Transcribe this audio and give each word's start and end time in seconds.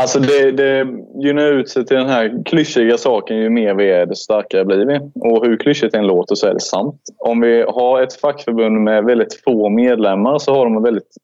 Alltså 0.00 0.20
det, 0.20 0.50
det 0.50 0.86
gynnar 1.14 1.52
ut 1.52 1.68
sig 1.68 1.86
till 1.86 1.96
den 1.96 2.08
här 2.08 2.44
klyschiga 2.44 2.98
saken 2.98 3.36
ju 3.36 3.50
mer 3.50 3.74
vi 3.74 3.90
är 3.90 4.06
desto 4.06 4.24
starkare 4.24 4.64
blir 4.64 4.86
vi. 4.86 4.98
Och 5.14 5.46
hur 5.46 5.56
klyschigt 5.56 5.92
det 5.92 5.98
än 5.98 6.06
låter 6.06 6.34
så 6.34 6.46
är 6.46 6.54
det 6.54 6.60
sant. 6.60 7.00
Om 7.18 7.40
vi 7.40 7.62
har 7.62 8.02
ett 8.02 8.20
fackförbund 8.20 8.80
med 8.80 9.04
väldigt 9.04 9.42
få 9.44 9.68
medlemmar 9.68 10.38
så 10.38 10.54
har 10.54 10.64
de 10.64 10.76
en 10.76 10.82
väldigt 10.82 11.14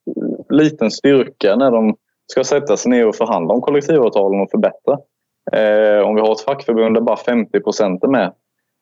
liten 0.49 0.91
styrka 0.91 1.55
när 1.55 1.71
de 1.71 1.95
ska 2.27 2.43
sätta 2.43 2.77
sig 2.77 2.91
ner 2.91 3.07
och 3.07 3.15
förhandla 3.15 3.53
om 3.53 3.61
kollektivavtalen 3.61 4.41
och 4.41 4.51
förbättra. 4.51 4.97
Eh, 5.51 6.07
om 6.07 6.15
vi 6.15 6.21
har 6.21 6.31
ett 6.31 6.41
fackförbund 6.41 6.95
där 6.95 7.01
bara 7.01 7.17
50 7.17 7.59
procent 7.59 8.03
är 8.03 8.07
med 8.07 8.31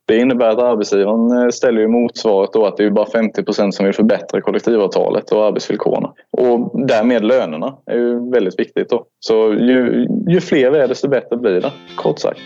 det 0.08 0.18
innebär 0.18 0.50
att 0.50 0.60
arbetsgivaren 0.60 1.44
eh, 1.44 1.50
ställer 1.50 1.82
ju 1.82 1.88
motsvaret 1.88 2.54
då 2.54 2.66
att 2.66 2.78
det 2.78 2.84
är 2.84 2.90
bara 2.90 3.12
50 3.12 3.44
procent 3.44 3.76
som 3.76 3.86
vill 3.86 3.94
förbättra 3.94 4.42
kollektivavtalet 4.42 5.32
och 5.32 5.46
arbetsvillkoren. 5.46 6.12
Och 6.32 6.88
därmed 6.88 7.24
lönerna 7.26 7.78
är 7.86 7.96
ju 7.96 8.32
väldigt 8.32 8.60
viktigt. 8.60 8.90
Då. 8.90 9.06
Så 9.20 9.54
ju, 9.54 10.08
ju 10.28 10.42
fler 10.42 10.72
vi 10.72 10.78
är 10.78 10.88
desto 10.88 11.08
bättre 11.08 11.38
blir 11.38 11.62
det, 11.62 11.72
kort 11.96 12.20
sagt. 12.20 12.40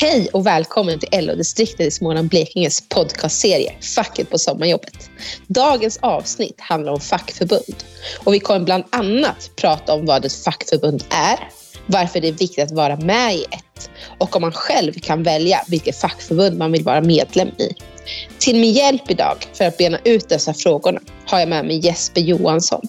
Hej 0.00 0.28
och 0.32 0.46
välkommen 0.46 0.98
till 0.98 1.26
LO-distriktet 1.26 1.86
i 1.86 1.90
Småland 1.90 2.28
Blekinges 2.28 2.88
podcastserie 2.88 3.72
Facket 3.96 4.30
på 4.30 4.38
sommarjobbet. 4.38 5.10
Dagens 5.46 5.98
avsnitt 6.02 6.60
handlar 6.60 6.92
om 6.92 7.00
fackförbund 7.00 7.84
och 8.24 8.34
vi 8.34 8.40
kommer 8.40 8.60
bland 8.60 8.84
annat 8.90 9.50
prata 9.56 9.94
om 9.94 10.06
vad 10.06 10.24
ett 10.24 10.44
fackförbund 10.44 11.04
är, 11.10 11.38
varför 11.86 12.20
det 12.20 12.28
är 12.28 12.32
viktigt 12.32 12.64
att 12.64 12.72
vara 12.72 12.96
med 12.96 13.34
i 13.34 13.44
ett 13.44 13.90
och 14.18 14.36
om 14.36 14.42
man 14.42 14.52
själv 14.52 14.92
kan 14.92 15.22
välja 15.22 15.60
vilket 15.68 15.96
fackförbund 15.96 16.58
man 16.58 16.72
vill 16.72 16.84
vara 16.84 17.00
medlem 17.00 17.48
i. 17.48 17.74
Till 18.38 18.60
min 18.60 18.72
hjälp 18.72 19.10
idag 19.10 19.36
för 19.52 19.64
att 19.64 19.76
bena 19.76 19.98
ut 20.04 20.28
dessa 20.28 20.54
frågorna 20.54 21.00
har 21.26 21.40
jag 21.40 21.48
med 21.48 21.64
mig 21.64 21.86
Jesper 21.86 22.20
Johansson. 22.20 22.82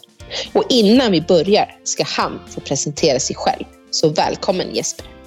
Och 0.54 0.64
innan 0.70 1.12
vi 1.12 1.22
börjar 1.22 1.76
ska 1.84 2.04
han 2.04 2.40
få 2.48 2.62
presentera 2.62 3.20
sig 3.20 3.36
själv. 3.36 3.64
Så 3.92 4.10
välkommen 4.10 4.76
Jesper! 4.76 5.19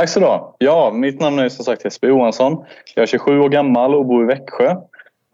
Tack 0.00 0.08
så 0.08 0.20
du 0.20 0.26
ha. 0.26 0.56
Ja, 0.58 0.90
mitt 0.94 1.20
namn 1.20 1.38
är 1.38 1.48
som 1.48 1.64
sagt 1.64 1.84
Jesper 1.84 2.08
Johansson. 2.08 2.64
Jag 2.94 3.02
är 3.02 3.06
27 3.06 3.40
år 3.40 3.48
gammal 3.48 3.94
och 3.94 4.06
bor 4.06 4.22
i 4.22 4.26
Växjö. 4.26 4.76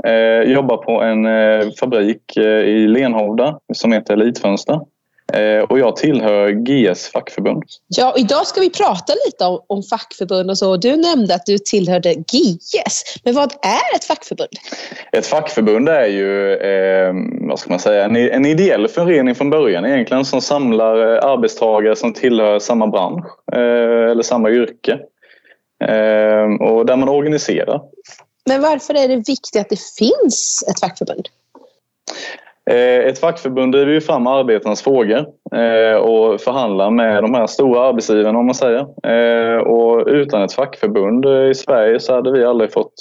Jag 0.04 0.48
jobbar 0.48 0.76
på 0.76 1.02
en 1.02 1.26
eh, 1.26 1.68
fabrik 1.80 2.36
eh, 2.36 2.44
i 2.44 2.86
Lenhovda 2.86 3.58
som 3.72 3.92
heter 3.92 4.14
Elitfönster. 4.14 4.80
Eh, 5.32 5.62
och 5.62 5.78
jag 5.78 5.96
tillhör 5.96 6.50
GS 6.50 7.12
fackförbund. 7.12 7.62
Ja, 7.88 8.14
idag 8.16 8.46
ska 8.46 8.60
vi 8.60 8.70
prata 8.70 9.12
lite 9.26 9.44
om, 9.44 9.60
om 9.66 9.82
fackförbund 9.82 10.50
och 10.50 10.58
så. 10.58 10.76
Du 10.76 10.96
nämnde 10.96 11.34
att 11.34 11.46
du 11.46 11.58
tillhörde 11.58 12.14
GS. 12.14 13.02
Men 13.24 13.34
vad 13.34 13.52
är 13.52 13.96
ett 13.96 14.04
fackförbund? 14.04 14.50
Ett 15.12 15.26
fackförbund 15.26 15.88
är 15.88 16.06
ju 16.06 16.52
eh, 16.54 17.14
vad 17.48 17.58
ska 17.58 17.70
man 17.70 17.78
säga, 17.78 18.04
en, 18.04 18.16
en 18.16 18.46
ideell 18.46 18.88
förening 18.88 19.34
från 19.34 19.50
början 19.50 19.86
egentligen 19.86 20.24
som 20.24 20.40
samlar 20.40 21.14
eh, 21.14 21.30
arbetstagare 21.30 21.96
som 21.96 22.12
tillhör 22.12 22.58
samma 22.58 22.86
bransch 22.86 23.26
eh, 23.52 24.10
eller 24.10 24.22
samma 24.22 24.50
yrke. 24.50 24.98
Eh, 25.84 26.68
och 26.68 26.86
där 26.86 26.96
man 26.96 27.08
organiserar. 27.08 27.80
Men 28.48 28.62
varför 28.62 28.94
är 28.94 29.08
det 29.08 29.16
viktigt 29.16 29.56
att 29.60 29.68
det 29.68 29.80
finns 29.98 30.64
ett 30.70 30.80
fackförbund? 30.80 31.28
Eh, 32.70 33.06
ett 33.06 33.18
fackförbund 33.18 33.72
driver 33.72 33.92
ju 33.92 34.00
fram 34.00 34.26
arbetarnas 34.26 34.82
frågor 34.82 35.26
eh, 35.54 35.96
och 35.96 36.40
förhandlar 36.40 36.90
med 36.90 37.22
de 37.22 37.34
här 37.34 37.46
stora 37.46 37.80
arbetsgivarna 37.80 38.38
om 38.38 38.46
man 38.46 38.54
säger. 38.54 38.86
Eh, 39.02 39.58
och 39.58 40.06
utan 40.06 40.42
ett 40.42 40.52
fackförbund 40.52 41.26
i 41.26 41.54
Sverige 41.54 42.00
så 42.00 42.14
hade 42.14 42.32
vi 42.32 42.44
aldrig 42.44 42.72
fått 42.72 42.92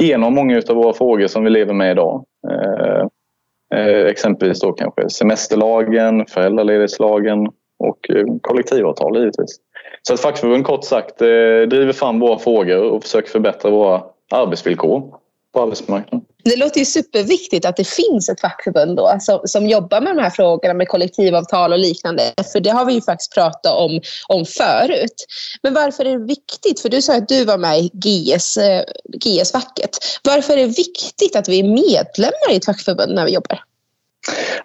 igenom 0.00 0.34
många 0.34 0.62
av 0.68 0.76
våra 0.76 0.92
frågor 0.92 1.26
som 1.26 1.44
vi 1.44 1.50
lever 1.50 1.74
med 1.74 1.90
idag. 1.90 2.24
Exempelvis 4.06 4.60
då 4.60 4.72
kanske 4.72 5.10
semesterlagen, 5.10 6.26
föräldraledighetslagen 6.26 7.46
och 7.78 7.98
kollektivavtal 8.40 9.16
givetvis. 9.16 9.56
Så 10.02 10.14
ett 10.14 10.20
fackförbund 10.20 10.64
kort 10.64 10.84
sagt 10.84 11.18
driver 11.18 11.92
fram 11.92 12.20
våra 12.20 12.38
frågor 12.38 12.82
och 12.82 13.02
försöker 13.02 13.30
förbättra 13.30 13.70
våra 13.70 14.02
arbetsvillkor 14.32 15.14
på 15.54 15.62
arbetsmarknaden. 15.62 16.26
Det 16.50 16.56
låter 16.56 16.78
ju 16.78 16.84
superviktigt 16.84 17.66
att 17.66 17.76
det 17.76 17.88
finns 17.88 18.28
ett 18.28 18.40
fackförbund 18.40 18.96
då, 18.96 19.16
som, 19.20 19.40
som 19.44 19.66
jobbar 19.66 20.00
med 20.00 20.16
de 20.16 20.22
här 20.22 20.30
frågorna 20.30 20.74
med 20.74 20.88
kollektivavtal 20.88 21.72
och 21.72 21.78
liknande. 21.78 22.22
För 22.52 22.60
det 22.60 22.70
har 22.70 22.84
vi 22.84 22.92
ju 22.92 23.02
faktiskt 23.02 23.34
pratat 23.34 23.74
om, 23.74 24.00
om 24.28 24.44
förut. 24.44 25.26
Men 25.62 25.74
varför 25.74 26.04
är 26.04 26.18
det 26.18 26.24
viktigt? 26.24 26.80
För 26.80 26.88
du 26.88 27.02
sa 27.02 27.16
att 27.16 27.28
du 27.28 27.44
var 27.44 27.58
med 27.58 27.78
i 27.78 27.90
GS, 27.94 28.56
eh, 28.56 28.82
GS-facket. 29.24 29.98
Varför 30.24 30.52
är 30.52 30.56
det 30.56 30.78
viktigt 30.78 31.36
att 31.36 31.48
vi 31.48 31.58
är 31.58 31.64
medlemmar 31.64 32.50
i 32.52 32.56
ett 32.56 32.64
fackförbund 32.64 33.14
när 33.14 33.24
vi 33.24 33.34
jobbar? 33.34 33.60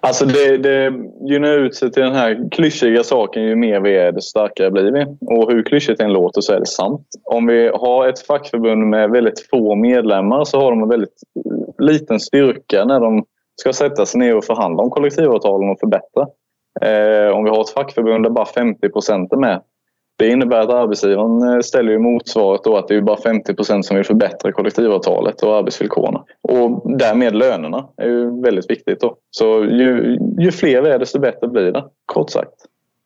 Alltså 0.00 0.24
det, 0.24 0.58
det 0.58 0.92
gynnar 1.28 1.58
ut 1.58 1.74
sig 1.74 1.92
till 1.92 2.02
den 2.02 2.14
här 2.14 2.50
klyschiga 2.50 3.04
saken 3.04 3.42
ju 3.42 3.56
mer 3.56 3.80
vi 3.80 3.96
är 3.96 4.12
desto 4.12 4.28
starkare 4.28 4.70
blir 4.70 4.92
vi. 4.92 5.04
Och 5.20 5.52
hur 5.52 5.62
klyschigt 5.62 5.98
det 5.98 6.04
än 6.04 6.12
låter 6.12 6.40
så 6.40 6.52
är 6.52 6.60
det 6.60 6.66
sant. 6.66 7.06
Om 7.24 7.46
vi 7.46 7.68
har 7.68 8.08
ett 8.08 8.26
fackförbund 8.26 8.88
med 8.88 9.10
väldigt 9.10 9.48
få 9.50 9.74
medlemmar 9.74 10.44
så 10.44 10.60
har 10.60 10.70
de 10.70 10.82
en 10.82 10.88
väldigt 10.88 11.22
liten 11.82 12.20
styrka 12.20 12.84
när 12.84 13.00
de 13.00 13.24
ska 13.60 13.72
sätta 13.72 14.06
sig 14.06 14.20
ner 14.20 14.36
och 14.36 14.44
förhandla 14.44 14.82
om 14.82 14.90
kollektivavtalen 14.90 15.70
och 15.70 15.80
förbättra. 15.80 16.26
Eh, 16.80 17.36
om 17.36 17.44
vi 17.44 17.50
har 17.50 17.60
ett 17.60 17.70
fackförbund 17.70 18.24
där 18.24 18.30
bara 18.30 18.46
50 18.46 18.88
procent 18.88 19.32
är 19.32 19.36
med 19.36 19.62
det 20.22 20.28
innebär 20.28 20.60
att 20.60 20.70
arbetsgivaren 20.70 21.54
eh, 21.54 21.60
ställer 21.60 21.92
ju 21.92 21.98
motsvaret 21.98 22.64
då 22.64 22.76
att 22.76 22.88
det 22.88 22.94
är 22.96 23.00
bara 23.00 23.16
50 23.16 23.54
procent 23.54 23.86
som 23.86 23.96
vill 23.96 24.06
förbättra 24.06 24.52
kollektivavtalet 24.52 25.42
och 25.42 25.56
arbetsvillkoren. 25.56 26.14
Och 26.42 26.98
därmed 26.98 27.34
lönerna 27.34 27.88
är 27.96 28.08
ju 28.08 28.42
väldigt 28.42 28.70
viktigt. 28.70 29.00
Då. 29.00 29.16
Så 29.30 29.64
ju, 29.64 30.18
ju 30.38 30.52
fler 30.52 30.82
vi 30.82 30.88
är 30.88 30.98
desto 30.98 31.18
bättre 31.18 31.48
blir 31.48 31.72
det, 31.72 31.84
kort 32.06 32.30
sagt. 32.30 32.54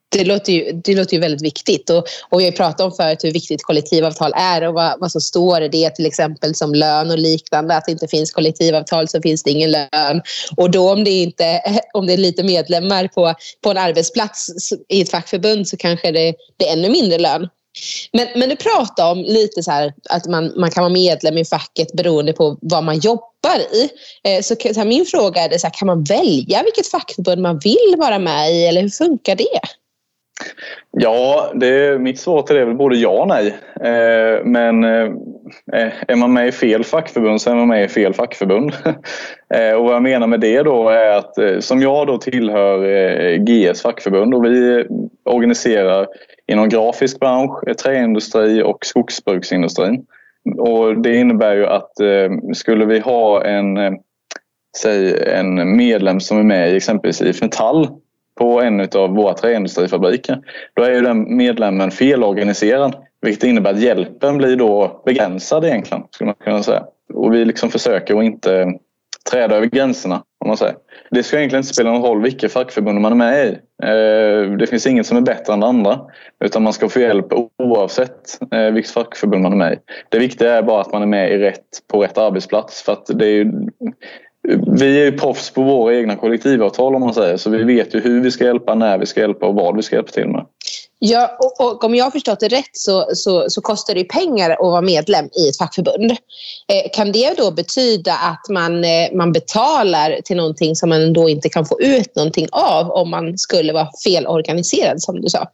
Det 0.08 0.24
låter 0.24 0.52
ju, 0.52 0.72
det 0.72 0.94
låter 0.94 1.14
ju 1.14 1.20
väldigt 1.20 1.42
viktigt. 1.42 1.90
Och, 1.90 2.04
och 2.30 2.40
vi 2.40 2.44
har 2.44 2.52
pratat 2.52 2.80
om 2.80 2.92
förut 2.92 3.24
hur 3.24 3.32
viktigt 3.32 3.62
kollektivavtal 3.62 4.32
är 4.36 4.62
och 4.62 4.74
vad, 4.74 5.00
vad 5.00 5.12
som 5.12 5.20
står 5.20 5.62
i 5.62 5.68
det 5.68 5.90
till 5.90 6.06
exempel 6.06 6.54
som 6.54 6.74
lön 6.74 7.10
och 7.10 7.18
liknande. 7.18 7.76
Att 7.76 7.84
det 7.84 7.92
inte 7.92 8.08
finns 8.08 8.30
kollektivavtal 8.30 9.08
så 9.08 9.22
finns 9.22 9.42
det 9.42 9.50
ingen 9.50 9.70
lön. 9.70 10.22
Och 10.56 10.70
då 10.70 10.92
om 10.92 11.04
det, 11.04 11.10
inte, 11.10 11.62
om 11.92 12.06
det 12.06 12.12
är 12.12 12.16
lite 12.16 12.42
medlemmar 12.42 13.08
på, 13.08 13.34
på 13.62 13.70
en 13.70 13.78
arbetsplats 13.78 14.48
i 14.88 15.00
ett 15.00 15.10
fackförbund 15.10 15.68
så 15.68 15.76
kanske 15.76 16.10
det, 16.10 16.34
det 16.56 16.68
är 16.68 16.72
ännu 16.72 16.88
mindre 16.88 17.18
lön. 17.18 17.48
Men, 18.12 18.26
men 18.36 18.48
du 18.48 18.56
pratar 18.56 19.10
om 19.12 19.18
lite 19.18 19.62
så 19.62 19.70
här, 19.70 19.94
att 20.10 20.26
man, 20.26 20.52
man 20.56 20.70
kan 20.70 20.82
vara 20.82 20.92
medlem 20.92 21.38
i 21.38 21.44
facket 21.44 21.92
beroende 21.92 22.32
på 22.32 22.58
vad 22.60 22.84
man 22.84 22.98
jobbar 22.98 23.58
i. 23.72 23.88
Eh, 24.24 24.42
så, 24.42 24.54
så 24.54 24.80
här, 24.80 24.84
min 24.84 25.06
fråga 25.06 25.40
är, 25.40 25.48
det 25.48 25.58
så 25.58 25.66
här, 25.66 25.74
kan 25.74 25.86
man 25.86 26.04
välja 26.04 26.62
vilket 26.62 26.90
fackförbund 26.90 27.42
man 27.42 27.58
vill 27.58 27.94
vara 27.98 28.18
med 28.18 28.52
i 28.52 28.66
eller 28.66 28.82
hur 28.82 28.88
funkar 28.88 29.36
det? 29.36 29.60
Ja, 30.90 31.50
det, 31.54 32.00
mitt 32.00 32.20
svar 32.20 32.42
till 32.42 32.56
det 32.56 32.62
är 32.62 32.66
väl 32.66 32.74
både 32.74 32.96
ja 32.96 33.10
och 33.10 33.28
nej. 33.28 33.46
Eh, 33.80 34.44
men 34.44 34.84
eh, 34.84 35.04
eh, 35.72 35.92
är 36.08 36.16
man 36.16 36.32
med 36.32 36.48
i 36.48 36.52
fel 36.52 36.84
fackförbund 36.84 37.40
så 37.40 37.50
är 37.50 37.54
man 37.54 37.68
med 37.68 37.84
i 37.84 37.88
fel 37.88 38.14
fackförbund. 38.14 38.72
eh, 39.54 39.72
och 39.72 39.84
vad 39.84 39.94
jag 39.94 40.02
menar 40.02 40.26
med 40.26 40.40
det 40.40 40.62
då 40.62 40.88
är 40.88 41.10
att 41.10 41.38
eh, 41.38 41.58
som 41.58 41.82
jag 41.82 42.06
då 42.06 42.18
tillhör 42.18 42.84
eh, 42.84 43.36
GS 43.36 43.82
fackförbund 43.82 44.34
och 44.34 44.44
vi 44.44 44.86
organiserar 45.24 46.06
inom 46.46 46.68
grafisk 46.68 47.20
bransch, 47.20 47.68
eh, 47.68 47.74
träindustri 47.74 48.62
och 48.62 48.86
skogsbruksindustrin. 48.86 50.06
Och 50.58 51.00
det 51.00 51.16
innebär 51.16 51.54
ju 51.54 51.66
att 51.66 52.00
eh, 52.00 52.52
skulle 52.54 52.84
vi 52.84 52.98
ha 52.98 53.44
en, 53.44 53.76
eh, 53.76 53.92
säg 54.78 55.22
en 55.26 55.76
medlem 55.76 56.20
som 56.20 56.38
är 56.38 56.42
med 56.42 56.72
i 56.72 56.76
exempelvis 56.76 57.22
IF 57.22 57.42
Metall 57.42 57.88
på 58.38 58.60
en 58.62 58.80
av 58.80 59.14
våra 59.14 59.34
träindustrifabriker. 59.34 60.38
Då 60.74 60.82
är 60.82 60.90
ju 60.90 61.00
den 61.00 61.36
medlemmen 61.36 61.90
felorganiserad 61.90 62.96
vilket 63.20 63.44
innebär 63.44 63.70
att 63.70 63.80
hjälpen 63.80 64.38
blir 64.38 64.56
då 64.56 65.02
begränsad 65.06 65.64
egentligen, 65.64 66.02
skulle 66.10 66.26
man 66.26 66.34
kunna 66.34 66.62
säga. 66.62 66.84
Och 67.14 67.34
vi 67.34 67.44
liksom 67.44 67.70
försöker 67.70 68.18
att 68.18 68.24
inte 68.24 68.78
träda 69.30 69.56
över 69.56 69.66
gränserna, 69.66 70.22
om 70.38 70.48
man 70.48 70.56
säger. 70.56 70.74
Det 71.10 71.22
ska 71.22 71.36
egentligen 71.36 71.60
inte 71.60 71.74
spela 71.74 71.92
någon 71.92 72.02
roll 72.02 72.22
vilket 72.22 72.52
fackförbund 72.52 73.00
man 73.00 73.12
är 73.12 73.16
med 73.16 73.46
i. 73.46 73.50
Eh, 73.82 74.56
det 74.56 74.66
finns 74.66 74.86
inget 74.86 75.06
som 75.06 75.16
är 75.16 75.20
bättre 75.20 75.52
än 75.52 75.60
det 75.60 75.66
andra. 75.66 76.00
Utan 76.44 76.62
man 76.62 76.72
ska 76.72 76.88
få 76.88 77.00
hjälp 77.00 77.26
oavsett 77.58 78.52
eh, 78.52 78.70
vilket 78.70 78.92
fackförbund 78.92 79.42
man 79.42 79.52
är 79.52 79.56
med 79.56 79.72
i. 79.72 79.76
Det 80.08 80.18
viktiga 80.18 80.54
är 80.54 80.62
bara 80.62 80.80
att 80.80 80.92
man 80.92 81.02
är 81.02 81.06
med 81.06 81.32
i 81.32 81.38
rätt, 81.38 81.66
på 81.92 82.02
rätt 82.02 82.18
arbetsplats. 82.18 82.82
För 82.82 82.92
att 82.92 83.06
det 83.06 83.26
är 83.26 83.30
ju, 83.30 83.52
vi 84.66 85.00
är 85.00 85.04
ju 85.04 85.18
proffs 85.18 85.50
på 85.50 85.62
våra 85.62 85.94
egna 85.94 86.16
kollektivavtal 86.16 86.94
om 86.94 87.00
man 87.00 87.14
säger. 87.14 87.36
Så 87.36 87.50
vi 87.50 87.64
vet 87.64 87.94
ju 87.94 88.00
hur 88.00 88.20
vi 88.20 88.30
ska 88.30 88.44
hjälpa, 88.44 88.74
när 88.74 88.98
vi 88.98 89.06
ska 89.06 89.20
hjälpa 89.20 89.46
och 89.46 89.54
vad 89.54 89.76
vi 89.76 89.82
ska 89.82 89.96
hjälpa 89.96 90.12
till 90.12 90.28
med. 90.28 90.46
Ja, 90.98 91.36
och, 91.40 91.66
och, 91.66 91.84
om 91.84 91.94
jag 91.94 92.04
har 92.04 92.10
förstått 92.10 92.40
det 92.40 92.48
rätt 92.48 92.70
så, 92.72 93.06
så, 93.12 93.44
så, 93.48 93.60
kostar 93.60 93.94
det 93.94 94.04
pengar 94.04 94.50
att 94.50 94.58
vara 94.58 94.80
medlem 94.80 95.24
i 95.24 95.48
ett 95.48 95.58
fackförbund. 95.58 96.10
Eh, 96.10 96.90
kan 96.92 97.12
det 97.12 97.34
då 97.36 97.50
betyda 97.50 98.12
att 98.12 98.48
man, 98.50 98.84
eh, 98.84 99.12
man 99.14 99.32
betalar 99.32 100.20
till 100.24 100.36
någonting 100.36 100.76
som 100.76 100.88
man 100.88 101.12
då 101.12 101.28
inte 101.28 101.48
kan 101.48 101.66
få 101.66 101.80
ut 101.80 102.16
någonting 102.16 102.46
av 102.52 102.90
om 102.90 103.10
man 103.10 103.38
skulle 103.38 103.72
vara 103.72 103.88
felorganiserad 104.04 105.02
som 105.02 105.20
du 105.20 105.28
sa? 105.28 105.46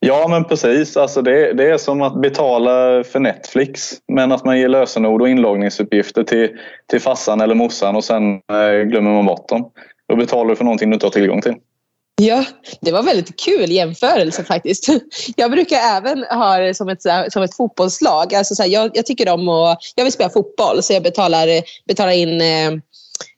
Ja 0.00 0.28
men 0.28 0.44
precis. 0.44 0.96
Alltså 0.96 1.22
det, 1.22 1.52
det 1.52 1.70
är 1.70 1.78
som 1.78 2.02
att 2.02 2.20
betala 2.20 3.04
för 3.04 3.20
Netflix 3.20 3.92
men 4.12 4.32
att 4.32 4.44
man 4.44 4.58
ger 4.58 4.68
lösenord 4.68 5.22
och 5.22 5.28
inloggningsuppgifter 5.28 6.24
till, 6.24 6.48
till 6.90 7.00
farsan 7.00 7.40
eller 7.40 7.54
morsan 7.54 7.96
och 7.96 8.04
sen 8.04 8.32
eh, 8.32 8.82
glömmer 8.84 9.10
man 9.10 9.26
bort 9.26 9.48
dem. 9.48 9.70
Då 10.08 10.16
betalar 10.16 10.50
du 10.50 10.56
för 10.56 10.64
någonting 10.64 10.90
du 10.90 10.94
inte 10.94 11.06
har 11.06 11.10
tillgång 11.10 11.42
till. 11.42 11.54
Ja, 12.22 12.44
det 12.80 12.92
var 12.92 13.02
väldigt 13.02 13.40
kul 13.40 13.70
jämförelse 13.70 14.44
faktiskt. 14.44 14.86
Jag 15.36 15.50
brukar 15.50 15.76
även 15.76 16.24
ha 16.24 16.58
det 16.58 16.74
som 16.74 16.88
ett, 16.88 17.02
som 17.28 17.42
ett 17.42 17.56
fotbollslag. 17.56 18.34
Alltså 18.34 18.54
så 18.54 18.62
här, 18.62 18.70
jag, 18.70 18.90
jag, 18.94 19.06
tycker 19.06 19.28
om 19.28 19.48
att, 19.48 19.78
jag 19.94 20.04
vill 20.04 20.12
spela 20.12 20.30
fotboll 20.30 20.82
så 20.82 20.92
jag 20.92 21.02
betalar, 21.02 21.46
betalar 21.86 22.12
in 22.12 22.40
eh, 22.40 22.80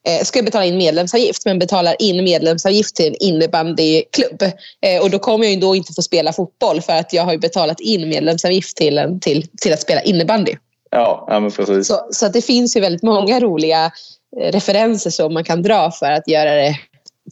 eh, 0.09 0.25
ska 0.25 0.39
jag 0.39 0.45
betala 0.45 0.65
in 0.65 0.77
medlemsavgift 0.77 1.45
men 1.45 1.59
betalar 1.59 1.97
in 1.99 2.25
medlemsavgift 2.25 2.97
till 2.97 3.07
en 3.07 3.17
innebandyklubb. 3.21 4.43
Eh, 4.87 5.03
och 5.03 5.11
då 5.11 5.19
kommer 5.19 5.45
jag 5.45 5.55
ju 5.55 5.61
då 5.61 5.77
inte 5.77 5.93
få 5.93 6.03
spela 6.03 6.33
fotboll 6.33 6.81
för 6.81 6.93
att 6.93 7.13
jag 7.13 7.23
har 7.23 7.37
betalat 7.37 7.81
in 7.81 8.09
medlemsavgift 8.09 8.77
till, 8.77 8.99
en, 8.99 9.21
till, 9.21 9.47
till 9.63 9.73
att 9.73 9.81
spela 9.81 10.03
innebandy. 10.03 10.57
Ja, 10.91 11.27
ja 11.29 11.51
precis. 11.57 11.87
Så, 11.87 12.09
så 12.11 12.29
det 12.29 12.43
finns 12.43 12.77
ju 12.77 12.81
väldigt 12.81 13.03
många 13.03 13.41
roliga 13.41 13.93
eh, 14.41 14.53
referenser 14.53 15.11
som 15.11 15.35
man 15.35 15.45
kan 15.45 15.63
dra 15.63 15.91
för 15.91 16.13
att 16.13 16.29
göra 16.29 16.55
det 16.55 16.77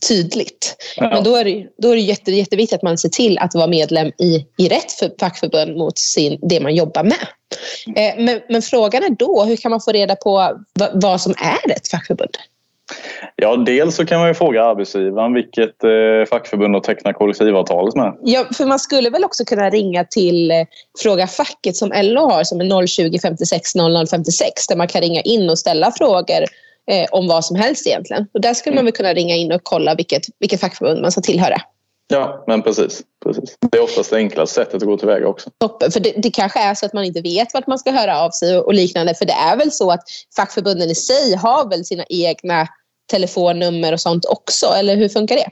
tydligt. 0.08 0.76
Ja. 0.97 1.11
Men 1.11 1.25
då 1.25 1.37
är 1.37 1.44
det, 1.44 1.67
då 1.79 1.91
är 1.91 1.94
det 1.94 2.00
jätte, 2.00 2.31
jätteviktigt 2.31 2.76
att 2.76 2.82
man 2.82 2.99
ser 2.99 3.08
till 3.08 3.38
att 3.38 3.55
vara 3.55 3.67
medlem 3.67 4.06
i, 4.06 4.47
i 4.58 4.69
rätt 4.69 4.93
för 4.93 5.12
fackförbund 5.20 5.76
mot 5.76 5.99
sin, 5.99 6.38
det 6.43 6.61
man 6.61 6.75
jobbar 6.75 7.05
med. 7.05 7.26
Eh, 7.97 8.25
men, 8.25 8.41
men, 8.49 8.62
frågan 8.62 9.02
är 9.02 9.11
då, 9.11 9.44
hur 9.44 9.56
kan 9.56 9.70
man 9.70 9.81
få 9.81 9.93
reda 9.93 10.17
på 10.17 10.61
vad, 10.73 11.02
vad 11.02 11.20
som 11.20 11.32
är 11.32 11.73
ett 11.73 11.88
fackförbund? 11.88 12.37
Ja, 13.37 13.56
dels 13.56 13.97
så 13.97 14.06
kan 14.06 14.20
man 14.20 14.29
ju 14.29 14.35
fråga 14.35 14.64
arbetsgivaren 14.64 15.35
vilket 15.35 15.85
eh, 15.85 16.29
fackförbund 16.31 16.75
de 16.75 16.82
tecknar 16.82 17.12
kollektivavtalet 17.12 17.94
med. 17.94 18.17
Ja, 18.23 18.44
för 18.55 18.64
man 18.64 18.79
skulle 18.79 19.11
väl 19.11 19.25
också 19.25 19.44
kunna 19.44 19.70
ringa 19.70 20.05
till 20.05 20.50
eh, 20.50 20.56
Fråga 21.02 21.26
facket 21.26 21.76
som 21.76 21.93
LO 21.94 22.31
har 22.31 22.44
som 22.44 22.61
är 22.61 22.87
020 22.87 23.19
56 23.23 23.75
00 23.75 24.06
56 24.06 24.67
där 24.67 24.76
man 24.76 24.88
kan 24.88 25.00
ringa 25.00 25.20
in 25.20 25.50
och 25.50 25.58
ställa 25.58 25.93
frågor 25.93 26.44
eh, 26.91 27.06
om 27.12 27.27
vad 27.27 27.44
som 27.44 27.56
helst 27.56 27.87
egentligen. 27.87 28.27
Och 28.35 28.41
där 28.41 28.55
skulle 28.55 28.77
man 28.77 28.85
väl 28.85 28.94
kunna 28.94 29.15
ringa 29.15 29.35
in 29.35 29.53
och 29.53 29.61
kolla 29.62 29.94
vilket, 29.94 30.23
vilket 30.38 30.61
fackförbund 30.61 31.03
man 31.03 31.12
ska 31.12 31.21
tillhöra. 31.21 31.56
Ja, 32.12 32.44
men 32.47 32.62
precis, 32.62 33.03
precis. 33.25 33.56
Det 33.71 33.79
är 33.79 33.82
oftast 33.82 34.11
det 34.11 34.17
enklaste 34.17 34.55
sättet 34.55 34.75
att 34.75 34.82
gå 34.82 34.97
tillväga 34.97 35.29
också. 35.29 35.50
Toppen, 35.59 35.91
för 35.91 36.00
det, 36.00 36.12
det, 36.17 36.31
kanske 36.31 36.61
är 36.61 36.75
så 36.75 36.87
att 36.87 36.93
man 36.93 37.05
inte 37.05 37.21
vet 37.21 37.55
vart 37.55 37.67
man 37.67 37.79
ska 37.79 37.91
höra 37.91 38.21
av 38.21 38.31
sig 38.31 38.59
och, 38.59 38.67
och 38.67 38.75
liknande. 38.75 39.15
För 39.15 39.25
det 39.25 39.32
är 39.32 39.56
väl 39.56 39.73
så 39.73 39.91
att 39.91 40.03
fackförbunden 40.37 40.91
i 40.91 40.94
sig 40.94 41.35
har 41.35 41.71
väl 41.71 41.85
sina 41.85 42.05
egna 42.09 42.69
telefonnummer 43.11 43.93
och 43.93 44.00
sånt 44.00 44.25
också, 44.25 44.67
eller 44.67 44.97
hur 44.97 45.09
funkar 45.09 45.37
det? 45.37 45.49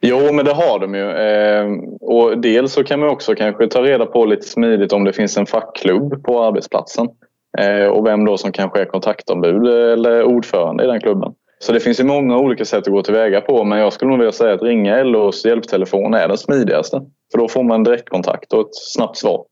Jo, 0.00 0.32
men 0.32 0.44
det 0.44 0.52
har 0.52 0.78
de 0.78 0.94
ju. 0.94 1.10
Eh, 1.10 1.66
och 2.00 2.38
dels 2.38 2.72
så 2.72 2.84
kan 2.84 3.00
man 3.00 3.08
också 3.08 3.34
kanske 3.34 3.66
ta 3.66 3.82
reda 3.82 4.06
på 4.06 4.24
lite 4.24 4.48
smidigt 4.48 4.92
om 4.92 5.04
det 5.04 5.12
finns 5.12 5.36
en 5.36 5.46
fackklubb 5.46 6.24
på 6.24 6.42
arbetsplatsen. 6.42 7.08
Eh, 7.58 7.86
och 7.86 8.06
vem 8.06 8.24
då 8.24 8.36
som 8.36 8.52
kanske 8.52 8.80
är 8.80 8.84
kontaktombud 8.84 9.66
eller 9.66 10.24
ordförande 10.24 10.84
i 10.84 10.86
den 10.86 11.00
klubben. 11.00 11.32
Så 11.58 11.72
det 11.72 11.80
finns 11.80 12.00
ju 12.00 12.04
många 12.04 12.38
olika 12.38 12.64
sätt 12.64 12.86
att 12.86 12.92
gå 12.92 13.02
tillväga 13.02 13.40
på 13.40 13.64
men 13.64 13.78
jag 13.78 13.92
skulle 13.92 14.08
nog 14.08 14.18
vilja 14.18 14.32
säga 14.32 14.54
att 14.54 14.62
ringa 14.62 15.02
LOs 15.02 15.44
hjälptelefon 15.44 16.14
är 16.14 16.28
den 16.28 16.38
smidigaste. 16.38 17.00
För 17.32 17.38
då 17.38 17.48
får 17.48 17.62
man 17.62 17.84
direktkontakt 17.84 18.52
och 18.52 18.60
ett 18.60 18.74
snabbt 18.74 19.16
svar. 19.16 19.44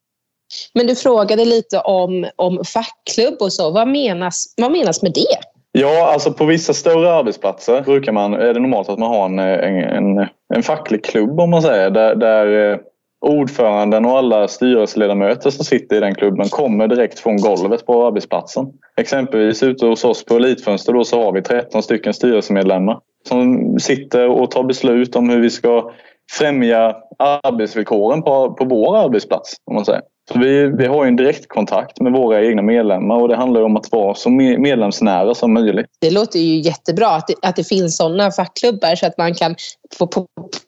Men 0.75 0.87
du 0.87 0.95
frågade 0.95 1.45
lite 1.45 1.81
om, 1.81 2.27
om 2.37 2.65
fackklubb 2.65 3.37
och 3.41 3.53
så. 3.53 3.71
Vad 3.71 3.89
menas, 3.89 4.55
vad 4.57 4.73
menas 4.73 5.03
med 5.03 5.13
det? 5.15 5.39
Ja, 5.73 6.13
alltså 6.13 6.33
på 6.33 6.45
vissa 6.45 6.75
större 6.75 7.13
arbetsplatser 7.13 7.83
brukar 7.83 8.13
man, 8.13 8.35
är 8.35 8.55
det 8.55 8.61
normalt 8.61 8.89
att 8.89 8.99
man 8.99 9.11
har 9.11 9.25
en, 9.25 9.39
en, 9.39 10.19
en, 10.19 10.29
en 10.55 10.63
facklig 10.63 11.05
klubb 11.05 11.41
om 11.41 11.51
man 11.51 11.63
säger. 11.63 11.91
Där, 11.91 12.15
där 12.15 12.73
eh, 12.73 12.79
ordföranden 13.21 14.05
och 14.05 14.19
alla 14.19 14.49
styrelseledamöter 14.49 15.51
som 15.51 15.65
sitter 15.65 15.97
i 15.97 16.01
den 16.01 16.15
klubben 16.15 16.49
kommer 16.49 16.89
direkt 16.89 17.19
från 17.19 17.37
golvet 17.37 17.87
på 17.87 18.07
arbetsplatsen. 18.07 18.67
Exempelvis 18.97 19.63
ute 19.63 19.87
hos 19.87 20.05
oss 20.05 20.25
på 20.25 20.37
Elitfönster 20.37 20.93
då 20.93 21.05
så 21.05 21.25
har 21.25 21.33
vi 21.33 21.43
13 21.43 21.83
stycken 21.83 22.15
styrelsemedlemmar 22.15 23.01
som 23.29 23.79
sitter 23.79 24.29
och 24.29 24.51
tar 24.51 24.65
beslut 24.65 25.17
om 25.17 25.31
hur 25.31 25.41
vi 25.41 25.51
ska 25.51 25.91
främja 26.39 26.97
arbetsvillkoren 27.19 28.23
på, 28.23 28.55
på 28.55 28.65
vår 28.65 28.97
arbetsplats. 28.97 29.57
Om 29.65 29.75
man 29.75 29.85
säger. 29.85 30.03
Så 30.33 30.39
vi, 30.39 30.67
vi 30.67 30.87
har 30.87 31.07
en 31.07 31.17
direktkontakt 31.17 32.01
med 32.01 32.13
våra 32.13 32.45
egna 32.45 32.63
medlemmar 32.63 33.17
och 33.17 33.29
det 33.29 33.37
handlar 33.37 33.63
om 33.63 33.77
att 33.77 33.93
vara 33.93 34.15
så 34.15 34.31
medlemsnära 34.31 35.35
som 35.35 35.55
möjligt. 35.55 35.87
Det 35.99 36.11
låter 36.11 36.39
ju 36.39 36.61
jättebra 36.61 37.09
att 37.09 37.27
det, 37.27 37.35
att 37.43 37.57
det 37.57 37.65
finns 37.65 37.97
sådana 37.97 38.31
fackklubbar 38.31 38.95
så 38.97 39.07
att 39.07 39.19
man 39.19 39.35
kan 39.35 39.55
få 39.99 40.07
på 40.07 40.27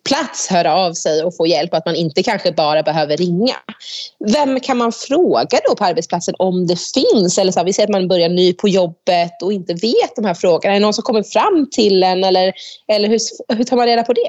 plats 0.08 0.48
höra 0.50 0.74
av 0.74 0.92
sig 0.92 1.24
och 1.24 1.36
få 1.36 1.46
hjälp 1.46 1.72
och 1.72 1.78
att 1.78 1.86
man 1.86 1.94
inte 1.94 2.22
kanske 2.22 2.52
bara 2.52 2.82
behöver 2.82 3.16
ringa. 3.16 3.54
Vem 4.32 4.60
kan 4.60 4.76
man 4.76 4.92
fråga 4.92 5.58
då 5.68 5.74
på 5.74 5.84
arbetsplatsen 5.84 6.34
om 6.38 6.66
det 6.66 6.76
finns? 6.94 7.38
Eller 7.38 7.52
så 7.52 7.58
här, 7.58 7.66
vi 7.66 7.72
säger 7.72 7.86
att 7.86 7.92
man 7.92 8.08
börjar 8.08 8.28
ny 8.28 8.52
på 8.52 8.68
jobbet 8.68 9.42
och 9.42 9.52
inte 9.52 9.74
vet 9.74 10.16
de 10.16 10.24
här 10.24 10.34
frågorna. 10.34 10.74
Är 10.74 10.80
det 10.80 10.86
någon 10.86 10.94
som 10.94 11.02
kommer 11.02 11.22
fram 11.22 11.68
till 11.70 12.02
en 12.02 12.24
eller, 12.24 12.52
eller 12.88 13.08
hur, 13.08 13.18
hur 13.56 13.64
tar 13.64 13.76
man 13.76 13.86
reda 13.86 14.02
på 14.02 14.12
det? 14.12 14.28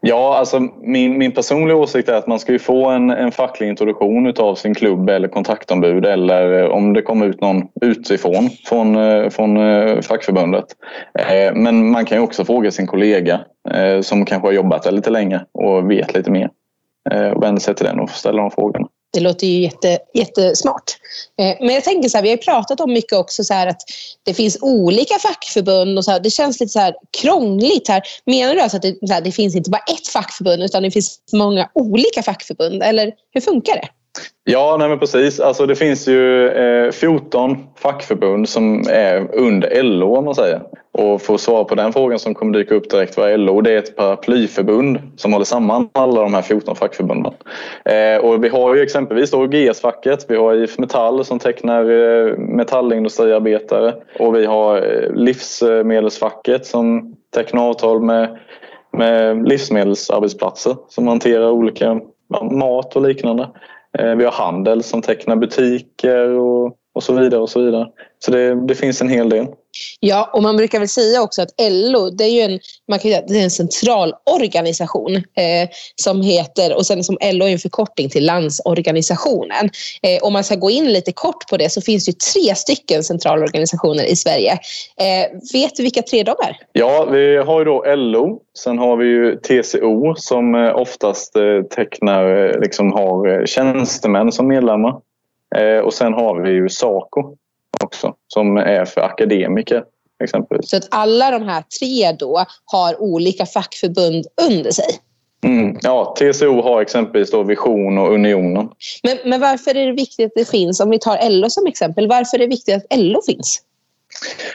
Ja, 0.00 0.36
alltså 0.38 0.60
min, 0.82 1.18
min 1.18 1.32
personliga 1.32 1.76
åsikt 1.76 2.08
är 2.08 2.14
att 2.14 2.26
man 2.26 2.38
ska 2.38 2.52
ju 2.52 2.58
få 2.58 2.88
en, 2.88 3.10
en 3.10 3.32
facklig 3.32 3.68
introduktion 3.68 4.26
utav 4.26 4.54
sin 4.54 4.74
klubb 4.74 5.08
eller 5.10 5.28
kontaktombud 5.28 6.06
eller 6.06 6.62
eh, 6.62 6.66
om 6.66 6.92
det 6.92 7.02
kommer 7.02 7.26
ut 7.26 7.40
någon 7.40 7.62
utifrån 7.80 8.50
från, 8.64 8.96
eh, 8.96 9.30
från 9.30 9.56
eh, 9.56 10.00
fackförbundet. 10.00 10.64
Men 11.54 11.90
man 11.90 12.04
kan 12.04 12.18
ju 12.18 12.24
också 12.24 12.44
fråga 12.44 12.70
sin 12.70 12.86
kollega 12.86 13.40
som 14.02 14.24
kanske 14.24 14.48
har 14.48 14.52
jobbat 14.52 14.82
där 14.82 14.92
lite 14.92 15.10
länge 15.10 15.40
och 15.52 15.90
vet 15.90 16.14
lite 16.14 16.30
mer. 16.30 16.50
Och 17.34 17.42
vända 17.42 17.60
sig 17.60 17.74
till 17.74 17.86
den 17.86 18.00
och 18.00 18.10
ställa 18.10 18.42
de 18.42 18.50
frågorna. 18.50 18.88
Det 19.14 19.20
låter 19.20 19.46
ju 19.46 19.62
jätte, 19.62 19.98
jättesmart. 20.14 20.96
Eh, 21.38 21.56
men 21.60 21.74
jag 21.74 21.84
tänker 21.84 22.08
så 22.08 22.18
här, 22.18 22.22
vi 22.22 22.30
har 22.30 22.36
pratat 22.36 22.80
om 22.80 22.92
mycket 22.92 23.12
också 23.12 23.44
så 23.44 23.54
här 23.54 23.66
att 23.66 23.80
det 24.22 24.34
finns 24.34 24.58
olika 24.60 25.18
fackförbund 25.18 25.98
och 25.98 26.04
så 26.04 26.10
här, 26.10 26.20
det 26.20 26.30
känns 26.30 26.60
lite 26.60 26.72
så 26.72 26.78
här 26.78 26.94
krångligt 27.20 27.88
här. 27.88 28.02
Menar 28.26 28.54
du 28.54 28.60
alltså 28.60 28.76
att 28.76 28.82
det, 28.82 29.10
här, 29.10 29.20
det 29.20 29.32
finns 29.32 29.56
inte 29.56 29.70
bara 29.70 29.82
ett 29.92 30.08
fackförbund 30.08 30.62
utan 30.62 30.82
det 30.82 30.90
finns 30.90 31.18
många 31.32 31.70
olika 31.74 32.22
fackförbund? 32.22 32.82
Eller 32.82 33.12
hur 33.30 33.40
funkar 33.40 33.74
det? 33.74 33.88
Ja, 34.44 34.76
nej 34.78 34.88
men 34.88 34.98
precis. 34.98 35.40
Alltså 35.40 35.66
det 35.66 35.74
finns 35.74 36.08
ju 36.08 36.48
eh, 36.48 36.90
14 36.90 37.56
fackförbund 37.76 38.48
som 38.48 38.84
är 38.88 39.34
under 39.34 39.82
LO 39.82 40.16
om 40.16 40.24
man 40.24 40.34
säger. 40.34 40.60
Och 40.92 41.22
för 41.22 41.34
att 41.34 41.40
svara 41.40 41.64
på 41.64 41.74
den 41.74 41.92
frågan 41.92 42.18
som 42.18 42.34
kommer 42.34 42.52
dyka 42.52 42.74
upp 42.74 42.90
direkt 42.90 43.16
vad 43.16 43.30
är 43.30 43.36
LO? 43.36 43.60
Det 43.60 43.72
är 43.72 43.78
ett 43.78 43.96
paraplyförbund 43.96 44.98
som 45.16 45.32
håller 45.32 45.44
samman 45.44 45.88
alla 45.92 46.20
de 46.20 46.34
här 46.34 46.42
14 46.42 46.76
fackförbunden. 46.76 47.32
Eh, 47.84 48.24
och 48.24 48.44
vi 48.44 48.48
har 48.48 48.74
ju 48.74 48.82
exempelvis 48.82 49.30
då 49.30 49.46
GS-facket, 49.46 50.26
vi 50.28 50.36
har 50.36 50.54
IF 50.54 50.78
Metall 50.78 51.24
som 51.24 51.38
tecknar 51.38 51.90
eh, 51.90 52.36
metallindustriarbetare 52.38 53.94
och 54.18 54.34
vi 54.34 54.46
har 54.46 54.76
eh, 54.76 55.14
Livsmedelsfacket 55.14 56.66
som 56.66 57.16
tecknar 57.34 57.68
avtal 57.68 58.00
med, 58.00 58.38
med 58.92 59.48
livsmedelsarbetsplatser 59.48 60.76
som 60.88 61.06
hanterar 61.08 61.50
olika 61.50 62.00
mat 62.50 62.96
och 62.96 63.02
liknande. 63.02 63.48
Eh, 63.98 64.14
vi 64.14 64.24
har 64.24 64.32
handel 64.32 64.82
som 64.82 65.02
tecknar 65.02 65.36
butiker 65.36 66.28
och, 66.28 66.76
och 66.94 67.02
så 67.02 67.12
vidare. 67.12 67.40
och 67.40 67.50
Så 67.50 67.60
vidare. 67.64 67.86
Så 68.24 68.30
det, 68.30 68.66
det 68.66 68.74
finns 68.74 69.00
en 69.00 69.08
hel 69.08 69.28
del. 69.28 69.46
Ja, 70.00 70.30
och 70.32 70.42
man 70.42 70.56
brukar 70.56 70.78
väl 70.78 70.88
säga 70.88 71.22
också 71.22 71.42
att 71.42 71.48
LO 71.58 72.10
det 72.10 72.24
är 72.24 72.28
ju 72.28 72.40
en, 72.40 72.60
man 72.88 72.98
kan 72.98 73.10
säga, 73.10 73.22
det 73.28 73.38
är 73.38 73.44
en 73.44 73.50
centralorganisation 73.50 75.16
eh, 75.16 75.68
som 76.02 76.22
heter, 76.22 76.76
och 76.76 76.86
sen 76.86 77.04
som 77.04 77.16
LO 77.32 77.46
är 77.46 77.52
en 77.52 77.58
förkortning 77.58 78.10
till 78.10 78.26
Landsorganisationen. 78.26 79.70
Eh, 80.02 80.22
om 80.22 80.32
man 80.32 80.44
ska 80.44 80.54
gå 80.54 80.70
in 80.70 80.92
lite 80.92 81.12
kort 81.12 81.48
på 81.50 81.56
det 81.56 81.70
så 81.70 81.80
finns 81.80 82.06
det 82.06 82.20
tre 82.20 82.54
stycken 82.54 83.04
centralorganisationer 83.04 84.04
i 84.04 84.16
Sverige. 84.16 84.52
Eh, 85.00 85.40
vet 85.52 85.76
du 85.76 85.82
vilka 85.82 86.02
tre 86.02 86.22
de 86.22 86.30
är? 86.30 86.56
Ja, 86.72 87.04
vi 87.04 87.36
har 87.36 87.58
ju 87.58 87.64
då 87.64 87.84
LO, 87.86 88.40
sen 88.58 88.78
har 88.78 88.96
vi 88.96 89.06
ju 89.06 89.36
TCO 89.36 90.14
som 90.16 90.54
eh, 90.54 90.76
oftast 90.76 91.36
eh, 91.36 91.62
tecknar, 91.70 92.46
eh, 92.46 92.60
liksom 92.60 92.92
har 92.92 93.46
tjänstemän 93.46 94.32
som 94.32 94.48
medlemmar. 94.48 94.94
Och 95.84 95.94
sen 95.94 96.12
har 96.12 96.40
vi 96.40 96.50
ju 96.50 96.68
SACO 96.68 97.36
också 97.84 98.14
som 98.28 98.56
är 98.56 98.84
för 98.84 99.00
akademiker. 99.00 99.84
Exempelvis. 100.24 100.70
Så 100.70 100.76
att 100.76 100.88
alla 100.90 101.30
de 101.30 101.42
här 101.42 101.64
tre 101.80 102.12
då 102.12 102.44
har 102.64 103.02
olika 103.02 103.46
fackförbund 103.46 104.26
under 104.48 104.70
sig? 104.70 104.84
Mm, 105.44 105.78
ja, 105.82 106.14
TCO 106.18 106.62
har 106.62 106.82
exempelvis 106.82 107.30
då 107.30 107.42
Vision 107.42 107.98
och 107.98 108.12
Unionen. 108.14 108.68
Men, 109.02 109.18
men 109.24 109.40
varför 109.40 109.76
är 109.76 109.86
det 109.86 109.92
viktigt 109.92 110.26
att 110.26 110.32
det 110.34 110.50
finns, 110.50 110.80
om 110.80 110.90
vi 110.90 110.98
tar 110.98 111.30
LO 111.30 111.50
som 111.50 111.66
exempel, 111.66 112.08
varför 112.08 112.36
är 112.36 112.38
det 112.38 112.46
viktigt 112.46 112.76
att 112.76 112.98
LO 112.98 113.20
finns? 113.26 113.62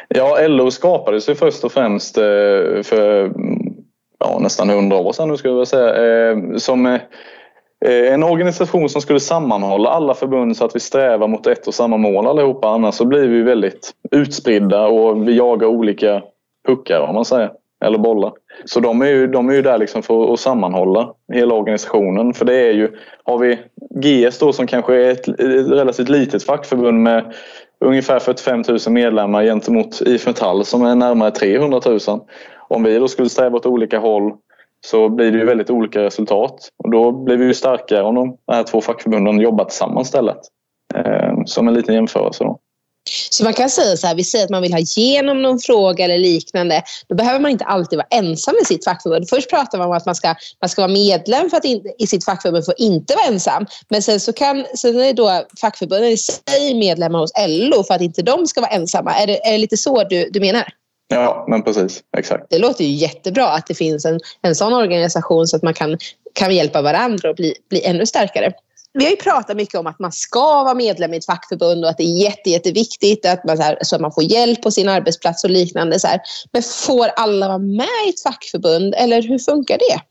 Ja, 0.07 0.47
LO 0.47 0.71
skapades 0.71 1.29
ju 1.29 1.35
först 1.35 1.63
och 1.63 1.71
främst 1.71 2.17
eh, 2.17 2.23
för 2.83 3.31
ja, 4.19 4.39
nästan 4.39 4.69
hundra 4.69 4.97
år 4.97 5.13
sedan, 5.13 5.29
nu 5.29 5.37
ska 5.37 5.47
jag 5.47 5.67
säga, 5.67 6.29
eh, 6.29 6.57
som 6.57 6.85
Eh, 6.85 7.01
Eh, 7.85 8.13
en 8.13 8.23
organisation 8.23 8.89
som 8.89 9.01
skulle 9.01 9.19
sammanhålla 9.19 9.89
alla 9.89 10.13
förbund 10.13 10.57
så 10.57 10.65
att 10.65 10.75
vi 10.75 10.79
strävar 10.79 11.27
mot 11.27 11.47
ett 11.47 11.67
och 11.67 11.73
samma 11.73 11.97
mål 11.97 12.27
allihopa. 12.27 12.67
Annars 12.67 12.95
så 12.95 13.05
blir 13.05 13.27
vi 13.27 13.41
väldigt 13.41 13.91
utspridda 14.11 14.87
och 14.87 15.27
vi 15.27 15.37
jagar 15.37 15.67
olika 15.67 16.21
puckar 16.67 16.99
om 16.99 17.15
man 17.15 17.25
säger. 17.25 17.51
eller 17.85 17.97
bollar. 17.97 18.31
Så 18.65 18.79
de 18.79 19.01
är 19.01 19.07
ju, 19.07 19.27
de 19.27 19.49
är 19.49 19.53
ju 19.53 19.61
där 19.61 19.77
liksom 19.77 20.03
för 20.03 20.33
att 20.33 20.39
sammanhålla 20.39 21.13
hela 21.33 21.53
organisationen. 21.53 22.33
För 22.33 22.45
det 22.45 22.55
är 22.55 22.71
ju, 22.73 22.91
har 23.23 23.37
vi 23.37 23.59
GS 23.89 24.39
då 24.39 24.53
som 24.53 24.67
kanske 24.67 24.95
är 24.95 25.11
ett, 25.11 25.27
ett 25.27 25.71
relativt 25.71 26.09
litet 26.09 26.43
fackförbund 26.43 27.03
med 27.03 27.33
ungefär 27.85 28.19
45 28.19 28.63
000 28.67 28.79
medlemmar 28.89 29.43
gentemot 29.43 30.01
IF 30.01 30.25
Metall 30.25 30.65
som 30.65 30.85
är 30.85 30.95
närmare 30.95 31.31
300 31.31 31.81
000. 31.85 31.99
Om 32.67 32.83
vi 32.83 32.97
då 32.97 33.07
skulle 33.07 33.29
sträva 33.29 33.57
åt 33.57 33.65
olika 33.65 33.99
håll 33.99 34.33
så 34.87 35.09
blir 35.09 35.31
det 35.31 35.37
ju 35.37 35.45
väldigt 35.45 35.69
olika 35.69 35.99
resultat. 35.99 36.69
Och 36.83 36.91
då 36.91 37.11
blir 37.11 37.37
vi 37.37 37.45
ju 37.45 37.53
starkare 37.53 38.03
om 38.03 38.15
de 38.15 38.37
här 38.51 38.63
två 38.63 38.81
fackförbunden 38.81 39.39
jobbar 39.39 39.65
tillsammans 39.65 40.07
istället. 40.07 40.39
Ehm, 40.95 41.45
som 41.45 41.67
en 41.67 41.73
liten 41.73 41.95
jämförelse. 41.95 42.43
Då. 42.43 42.59
Så 43.29 43.43
man 43.43 43.53
kan 43.53 43.69
säga 43.69 43.97
så 43.97 44.07
här, 44.07 44.15
vi 44.15 44.23
säger 44.23 44.45
att 44.45 44.51
man 44.51 44.61
vill 44.61 44.73
ha 44.73 44.79
igenom 44.79 45.41
någon 45.41 45.59
fråga 45.59 46.05
eller 46.05 46.17
liknande. 46.17 46.83
Då 47.07 47.15
behöver 47.15 47.39
man 47.39 47.51
inte 47.51 47.65
alltid 47.65 47.97
vara 47.97 48.07
ensam 48.09 48.55
i 48.61 48.65
sitt 48.65 48.83
fackförbund. 48.83 49.29
Först 49.29 49.49
pratar 49.49 49.77
man 49.77 49.87
om 49.87 49.93
att 49.93 50.05
man 50.05 50.15
ska, 50.15 50.35
man 50.61 50.69
ska 50.69 50.81
vara 50.81 50.91
medlem 50.91 51.49
för 51.49 51.57
att 51.57 51.65
in, 51.65 51.81
i 51.99 52.07
sitt 52.07 52.25
fackförbund 52.25 52.65
för 52.65 52.71
att 52.71 52.79
inte 52.79 53.15
vara 53.15 53.25
ensam. 53.25 53.65
Men 53.89 54.01
sen, 54.01 54.19
så 54.19 54.33
kan, 54.33 54.65
sen 54.75 54.99
är 54.99 55.13
då 55.13 55.43
fackförbunden 55.61 56.09
i 56.09 56.17
sig 56.17 56.75
medlemmar 56.75 57.19
hos 57.19 57.31
LO 57.47 57.83
för 57.83 57.93
att 57.93 58.01
inte 58.01 58.21
de 58.21 58.47
ska 58.47 58.61
vara 58.61 58.71
ensamma. 58.71 59.13
Är 59.13 59.27
det, 59.27 59.47
är 59.47 59.51
det 59.51 59.57
lite 59.57 59.77
så 59.77 60.03
du, 60.03 60.29
du 60.29 60.39
menar? 60.39 60.63
Ja, 61.11 61.45
men 61.47 61.63
precis. 61.63 62.03
Exakt. 62.17 62.45
Det 62.49 62.57
låter 62.57 62.83
ju 62.83 62.91
jättebra 62.91 63.47
att 63.47 63.67
det 63.67 63.75
finns 63.75 64.05
en, 64.05 64.19
en 64.41 64.55
sån 64.55 64.73
organisation 64.73 65.47
så 65.47 65.55
att 65.55 65.63
man 65.63 65.73
kan, 65.73 65.97
kan 66.33 66.55
hjälpa 66.55 66.81
varandra 66.81 67.29
och 67.29 67.35
bli, 67.35 67.53
bli 67.69 67.85
ännu 67.85 68.05
starkare 68.05 68.53
vi 68.93 69.03
har 69.03 69.11
ju 69.11 69.17
pratat 69.17 69.57
mycket 69.57 69.79
om 69.79 69.87
att 69.87 69.99
man 69.99 70.11
ska 70.11 70.63
vara 70.63 70.73
medlem 70.73 71.13
i 71.13 71.17
ett 71.17 71.25
fackförbund 71.25 71.83
och 71.83 71.89
att 71.89 71.97
det 71.97 72.03
är 72.03 72.23
jätte, 72.23 72.49
jätteviktigt 72.49 73.25
att 73.25 73.43
man, 73.43 73.57
så, 73.57 73.63
här, 73.63 73.77
så 73.81 73.95
att 73.95 74.01
man 74.01 74.11
får 74.11 74.23
hjälp 74.23 74.61
på 74.61 74.71
sin 74.71 74.89
arbetsplats 74.89 75.43
och 75.43 75.49
liknande. 75.49 75.99
Så 75.99 76.07
här. 76.07 76.19
Men 76.51 76.61
får 76.87 77.07
alla 77.15 77.47
vara 77.47 77.57
med 77.57 77.87
i 78.07 78.09
ett 78.09 78.21
fackförbund 78.23 78.95
eller 78.97 79.21
hur 79.21 79.39
funkar 79.39 79.77
det? 79.77 80.01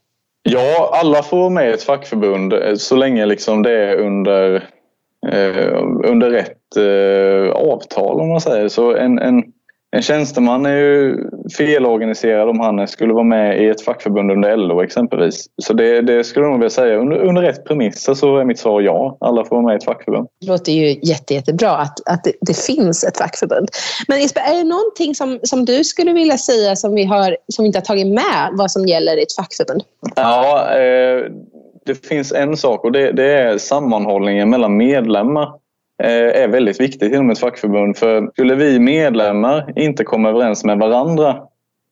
Ja, 0.43 0.99
alla 1.01 1.23
får 1.23 1.37
vara 1.37 1.49
med 1.49 1.69
i 1.69 1.73
ett 1.73 1.83
fackförbund 1.83 2.53
eh, 2.53 2.75
så 2.75 2.95
länge 2.95 3.25
liksom 3.25 3.63
det 3.63 3.71
är 3.71 3.95
under, 3.95 4.55
eh, 5.27 5.83
under 6.05 6.29
rätt 6.29 6.77
eh, 6.77 7.51
avtal 7.51 8.19
om 8.19 8.29
man 8.29 8.41
säger. 8.41 8.67
Så 8.67 8.95
en, 8.95 9.19
en 9.19 9.43
en 9.91 10.01
tjänsteman 10.01 10.65
är 10.65 10.75
ju 10.75 11.17
felorganiserad 11.57 12.49
om 12.49 12.59
han 12.59 12.87
skulle 12.87 13.13
vara 13.13 13.23
med 13.23 13.63
i 13.63 13.69
ett 13.69 13.81
fackförbund 13.81 14.31
under 14.31 14.57
LO 14.57 14.81
exempelvis. 14.81 15.45
Så 15.61 15.73
det, 15.73 16.01
det 16.01 16.23
skulle 16.23 16.45
jag 16.45 16.51
nog 16.51 16.59
vilja 16.59 16.69
säga. 16.69 16.97
Under, 16.97 17.17
under 17.17 17.41
rätt 17.41 17.65
premisser 17.65 18.13
så 18.13 18.37
är 18.37 18.45
mitt 18.45 18.59
svar 18.59 18.81
ja. 18.81 19.17
Alla 19.19 19.45
får 19.45 19.55
vara 19.55 19.65
med 19.65 19.73
i 19.73 19.77
ett 19.77 19.83
fackförbund. 19.83 20.27
Det 20.41 20.47
låter 20.47 20.71
ju 20.71 20.99
jätte, 21.03 21.33
jättebra 21.33 21.71
att, 21.71 22.09
att 22.09 22.23
det, 22.23 22.33
det 22.41 22.57
finns 22.57 23.03
ett 23.03 23.17
fackförbund. 23.17 23.69
Men 24.07 24.19
Isabel, 24.19 24.43
är 24.53 24.57
det 24.57 24.63
någonting 24.63 25.15
som, 25.15 25.39
som 25.43 25.65
du 25.65 25.83
skulle 25.83 26.13
vilja 26.13 26.37
säga 26.37 26.75
som 26.75 26.95
vi, 26.95 27.03
har, 27.03 27.37
som 27.47 27.63
vi 27.63 27.67
inte 27.67 27.79
har 27.79 27.85
tagit 27.85 28.07
med 28.07 28.49
vad 28.51 28.71
som 28.71 28.85
gäller 28.85 29.17
i 29.17 29.23
ett 29.23 29.35
fackförbund? 29.35 29.83
Ja, 30.15 30.75
eh, 30.75 31.31
det 31.85 32.05
finns 32.07 32.31
en 32.31 32.57
sak 32.57 32.83
och 32.83 32.91
det, 32.91 33.11
det 33.11 33.31
är 33.33 33.57
sammanhållningen 33.57 34.49
mellan 34.49 34.77
medlemmar. 34.77 35.49
Eh, 36.03 36.43
är 36.43 36.47
väldigt 36.47 36.81
viktigt 36.81 37.13
inom 37.13 37.29
ett 37.29 37.39
fackförbund. 37.39 37.97
För 37.97 38.29
skulle 38.33 38.55
vi 38.55 38.79
medlemmar 38.79 39.73
inte 39.75 40.03
komma 40.03 40.29
överens 40.29 40.63
med 40.63 40.77
varandra 40.77 41.37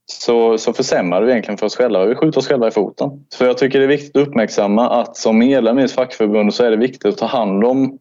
så, 0.06 0.58
så 0.58 0.74
försämrar 0.74 1.22
det 1.22 1.32
egentligen 1.32 1.58
för 1.58 1.66
oss 1.66 1.76
själva. 1.76 2.06
Vi 2.06 2.16
skjuter 2.16 2.40
oss 2.40 2.48
själva 2.48 2.68
i 2.68 2.72
foten. 2.72 3.10
Så 3.30 3.44
jag 3.44 3.58
tycker 3.58 3.80
det 3.80 3.86
är 3.86 3.90
viktigt 3.90 4.16
att 4.16 4.28
uppmärksamma 4.28 4.90
att 4.90 5.18
som 5.18 5.38
medlem 5.38 5.80
i 5.80 5.84
ett 5.84 5.92
fackförbund 5.92 6.54
så 6.54 6.64
är 6.64 6.72
det 6.72 6.78
viktigt 6.78 7.06
att 7.06 7.18
ta 7.18 7.26
hand 7.26 7.64
om 7.64 8.00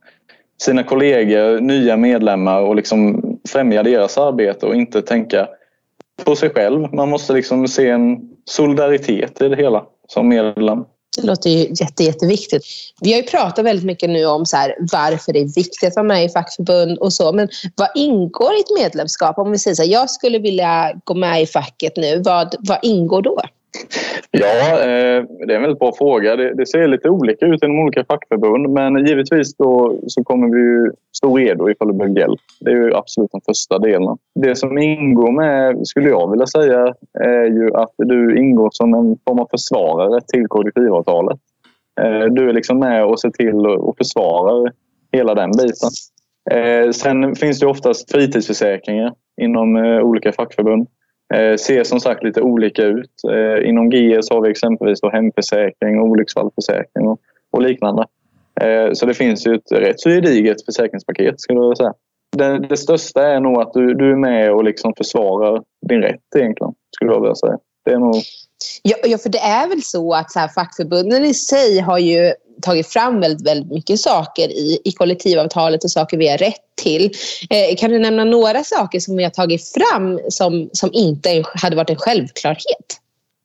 sina 0.63 0.83
kollegor, 0.83 1.61
nya 1.61 1.97
medlemmar 1.97 2.61
och 2.61 2.77
liksom 2.77 3.23
främja 3.49 3.83
deras 3.83 4.19
arbete 4.19 4.67
och 4.67 4.75
inte 4.75 5.03
tänka 5.03 5.49
på 6.25 6.37
sig 6.37 6.51
själv. 6.51 6.95
Man 6.95 7.09
måste 7.09 7.33
liksom 7.33 7.69
se 7.69 7.91
en 7.91 8.31
solidaritet 8.45 9.43
i 9.43 9.49
det 9.49 9.57
hela 9.57 9.85
som 10.07 10.29
medlem. 10.29 10.85
Det 11.17 11.23
låter 11.23 11.51
ju 11.51 11.69
jätte, 11.81 12.05
jätteviktigt. 12.05 12.65
Vi 13.01 13.13
har 13.13 13.21
ju 13.21 13.27
pratat 13.27 13.65
väldigt 13.65 13.85
mycket 13.85 14.11
nu 14.11 14.27
om 14.27 14.47
så 14.47 14.57
här, 14.57 14.75
varför 14.93 15.33
det 15.33 15.41
är 15.41 15.55
viktigt 15.55 15.89
att 15.89 15.97
vara 15.97 16.07
med 16.07 16.25
i 16.25 16.29
fackförbund 16.29 16.99
och 16.99 17.13
så. 17.13 17.33
Men 17.33 17.49
vad 17.77 17.89
ingår 17.95 18.55
i 18.55 18.61
ett 18.61 18.83
medlemskap? 18.83 19.39
Om 19.39 19.51
vi 19.51 19.59
säger 19.59 19.75
så 19.75 19.83
här, 19.83 19.91
jag 19.91 20.11
skulle 20.11 20.39
vilja 20.39 20.93
gå 21.05 21.15
med 21.15 21.43
i 21.43 21.47
facket 21.47 21.97
nu. 21.97 22.23
Vad, 22.25 22.55
vad 22.59 22.79
ingår 22.83 23.23
då? 23.23 23.43
Ja, 24.31 24.81
eh, 24.81 25.25
det 25.47 25.53
är 25.53 25.57
en 25.57 25.63
väldigt 25.63 25.79
bra 25.79 25.93
fråga. 25.99 26.37
Det, 26.37 26.67
ser 26.67 26.89
lite 26.89 27.09
olika 27.09 27.47
ut 27.47 27.63
inom 27.63 27.79
olika 27.79 28.05
fackförbund 28.05 28.69
men 28.69 29.07
givetvis 29.07 29.57
då 29.57 29.99
så 30.07 30.25
kommer 30.25 30.49
vi 30.49 30.91
stå 31.17 31.37
redo 31.37 31.71
ifall 31.71 31.89
det 31.89 31.95
behöver 31.95 32.19
hjälp. 32.19 32.41
Det 32.61 32.71
är 32.71 32.75
ju 32.75 32.95
absolut 32.95 33.31
den 33.33 33.41
första 33.47 33.79
delen. 33.79 34.17
Det 34.35 34.57
som 34.57 34.79
ingår 34.79 35.33
med, 35.33 35.87
skulle 35.87 36.09
jag 36.09 36.31
vilja 36.31 36.47
säga, 36.47 36.95
är 37.21 37.45
ju 37.45 37.75
att 37.75 37.95
du 37.97 38.39
ingår 38.39 38.71
som 38.73 38.95
en 38.95 39.19
form 39.29 39.39
av 39.39 39.49
försvarare 39.51 40.21
till 40.21 40.47
kollektivavtalet. 40.49 41.39
Eh, 42.01 42.25
du 42.31 42.49
är 42.49 42.53
liksom 42.53 42.79
med 42.79 43.05
och 43.05 43.21
ser 43.21 43.31
till 43.31 43.67
och 43.67 43.97
försvarar 43.99 44.73
hela 45.13 45.35
den 45.35 45.51
biten. 45.51 45.91
Eh, 46.51 46.91
sen 46.91 47.35
finns 47.35 47.61
det 47.61 47.67
oftast 47.67 48.13
fritidsförsäkringar 48.13 49.15
inom 49.41 49.77
eh, 49.77 50.01
olika 50.01 50.33
fackförbund. 50.33 50.89
Eh, 51.35 51.57
ser 51.57 51.85
som 51.85 52.01
sagt 52.01 52.23
lite 52.23 52.43
olika 52.43 52.83
ut. 52.83 53.11
Eh, 53.33 53.69
inom 53.69 53.91
GS 53.91 54.31
har 54.31 54.41
vi 54.41 54.51
exempelvis 54.51 55.01
då 55.01 55.11
hemförsäkring, 55.11 56.01
olycksfallsförsäkring 56.01 57.09
och, 57.09 57.21
och 57.51 57.63
liknande. 57.63 58.07
Eh, 58.61 58.93
så 58.93 59.07
det 59.07 59.15
finns 59.15 59.47
ju 59.47 59.55
ett 59.55 59.73
rätt 59.73 60.01
så 60.01 60.11
gediget 60.11 60.65
försäkringspaket 60.65 61.41
skulle 61.41 61.61
jag 61.61 61.77
säga. 61.77 61.95
Det, 62.37 62.59
det, 62.59 62.77
största 62.77 63.23
är 63.23 63.41
nog 63.41 63.61
att 63.61 63.73
du, 63.73 63.95
du 63.95 64.11
är 64.11 64.17
med 64.17 64.53
och 64.53 64.65
liksom 64.65 64.95
försvarar 64.97 65.63
din 65.89 66.03
rätt 66.03 66.21
egentligen, 66.37 66.75
skulle 66.97 67.13
jag 67.13 67.21
vilja 67.21 67.35
säga. 67.35 67.59
Det 67.85 67.93
är 67.93 67.99
nog 67.99 68.15
ja, 68.83 68.97
ja, 69.05 69.19
för 69.19 69.29
det 69.29 69.39
är 69.39 69.69
väl 69.69 69.83
så 69.83 70.15
att 70.15 70.33
så 70.33 70.39
här, 70.39 70.49
fackförbunden 70.49 71.25
i 71.25 71.35
sig 71.35 71.81
har 71.81 71.99
ju 71.99 72.33
tagit 72.63 72.87
fram 72.87 73.21
väldigt, 73.21 73.49
väldigt 73.49 73.73
mycket 73.73 74.01
saker 74.01 74.49
i, 74.49 74.79
i 74.85 74.93
kollektivavtalet 74.93 75.85
och 75.85 75.91
saker 75.91 76.17
vi 76.17 76.29
har 76.29 76.39
rätt 76.39 76.61
till. 76.83 77.11
Eh, 77.51 77.77
kan 77.77 77.91
du 77.91 77.99
nämna 77.99 78.25
några 78.25 78.65
saker 78.65 79.01
som 79.01 79.17
vi 79.17 79.23
har 79.23 79.31
tagit 79.31 79.73
fram 79.75 80.21
som, 80.29 80.71
som 80.73 80.91
inte 80.93 81.43
hade 81.55 81.77
varit 81.77 81.91
en 81.91 81.97
självklarhet? 81.97 83.01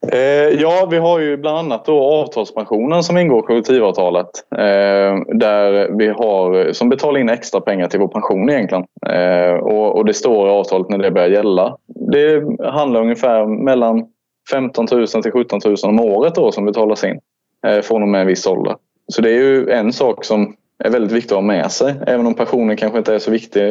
Eh, 0.07 0.61
ja, 0.61 0.87
vi 0.91 0.97
har 0.97 1.19
ju 1.19 1.37
bland 1.37 1.57
annat 1.57 1.85
då 1.85 2.03
avtalspensionen 2.03 3.03
som 3.03 3.17
ingår 3.17 3.39
i 3.39 3.47
kollektivavtalet. 3.47 4.29
Eh, 4.51 5.37
där 5.37 5.97
vi 5.97 6.07
har, 6.07 6.73
som 6.73 6.89
betalar 6.89 7.19
in 7.19 7.29
extra 7.29 7.61
pengar 7.61 7.87
till 7.87 7.99
vår 7.99 8.07
pension 8.07 8.49
egentligen. 8.49 8.85
Eh, 9.07 9.53
och, 9.53 9.97
och, 9.97 10.05
det 10.05 10.13
står 10.13 10.47
i 10.47 10.51
avtalet 10.51 10.89
när 10.89 10.97
det 10.97 11.11
börjar 11.11 11.29
gälla. 11.29 11.77
Det 12.11 12.43
handlar 12.69 13.01
ungefär 13.01 13.45
mellan 13.45 14.05
15 14.49 14.87
000 14.91 15.07
till 15.07 15.31
17 15.31 15.59
000 15.65 15.75
om 15.83 15.99
året 15.99 16.35
då 16.35 16.51
som 16.51 16.65
betalas 16.65 17.03
in 17.03 17.19
eh, 17.67 17.81
från 17.81 18.01
och 18.01 18.07
med 18.07 18.21
en 18.21 18.27
viss 18.27 18.47
ålder. 18.47 18.75
Så 19.07 19.21
det 19.21 19.29
är 19.29 19.37
ju 19.37 19.69
en 19.69 19.93
sak 19.93 20.25
som 20.25 20.55
är 20.85 20.89
väldigt 20.89 21.11
viktigt 21.11 21.31
att 21.31 21.37
ha 21.37 21.41
med 21.41 21.71
sig. 21.71 21.95
Även 22.07 22.25
om 22.25 22.33
pensionen 22.33 22.77
kanske 22.77 22.97
inte 22.97 23.15
är 23.15 23.19
så 23.19 23.31
viktig. 23.31 23.61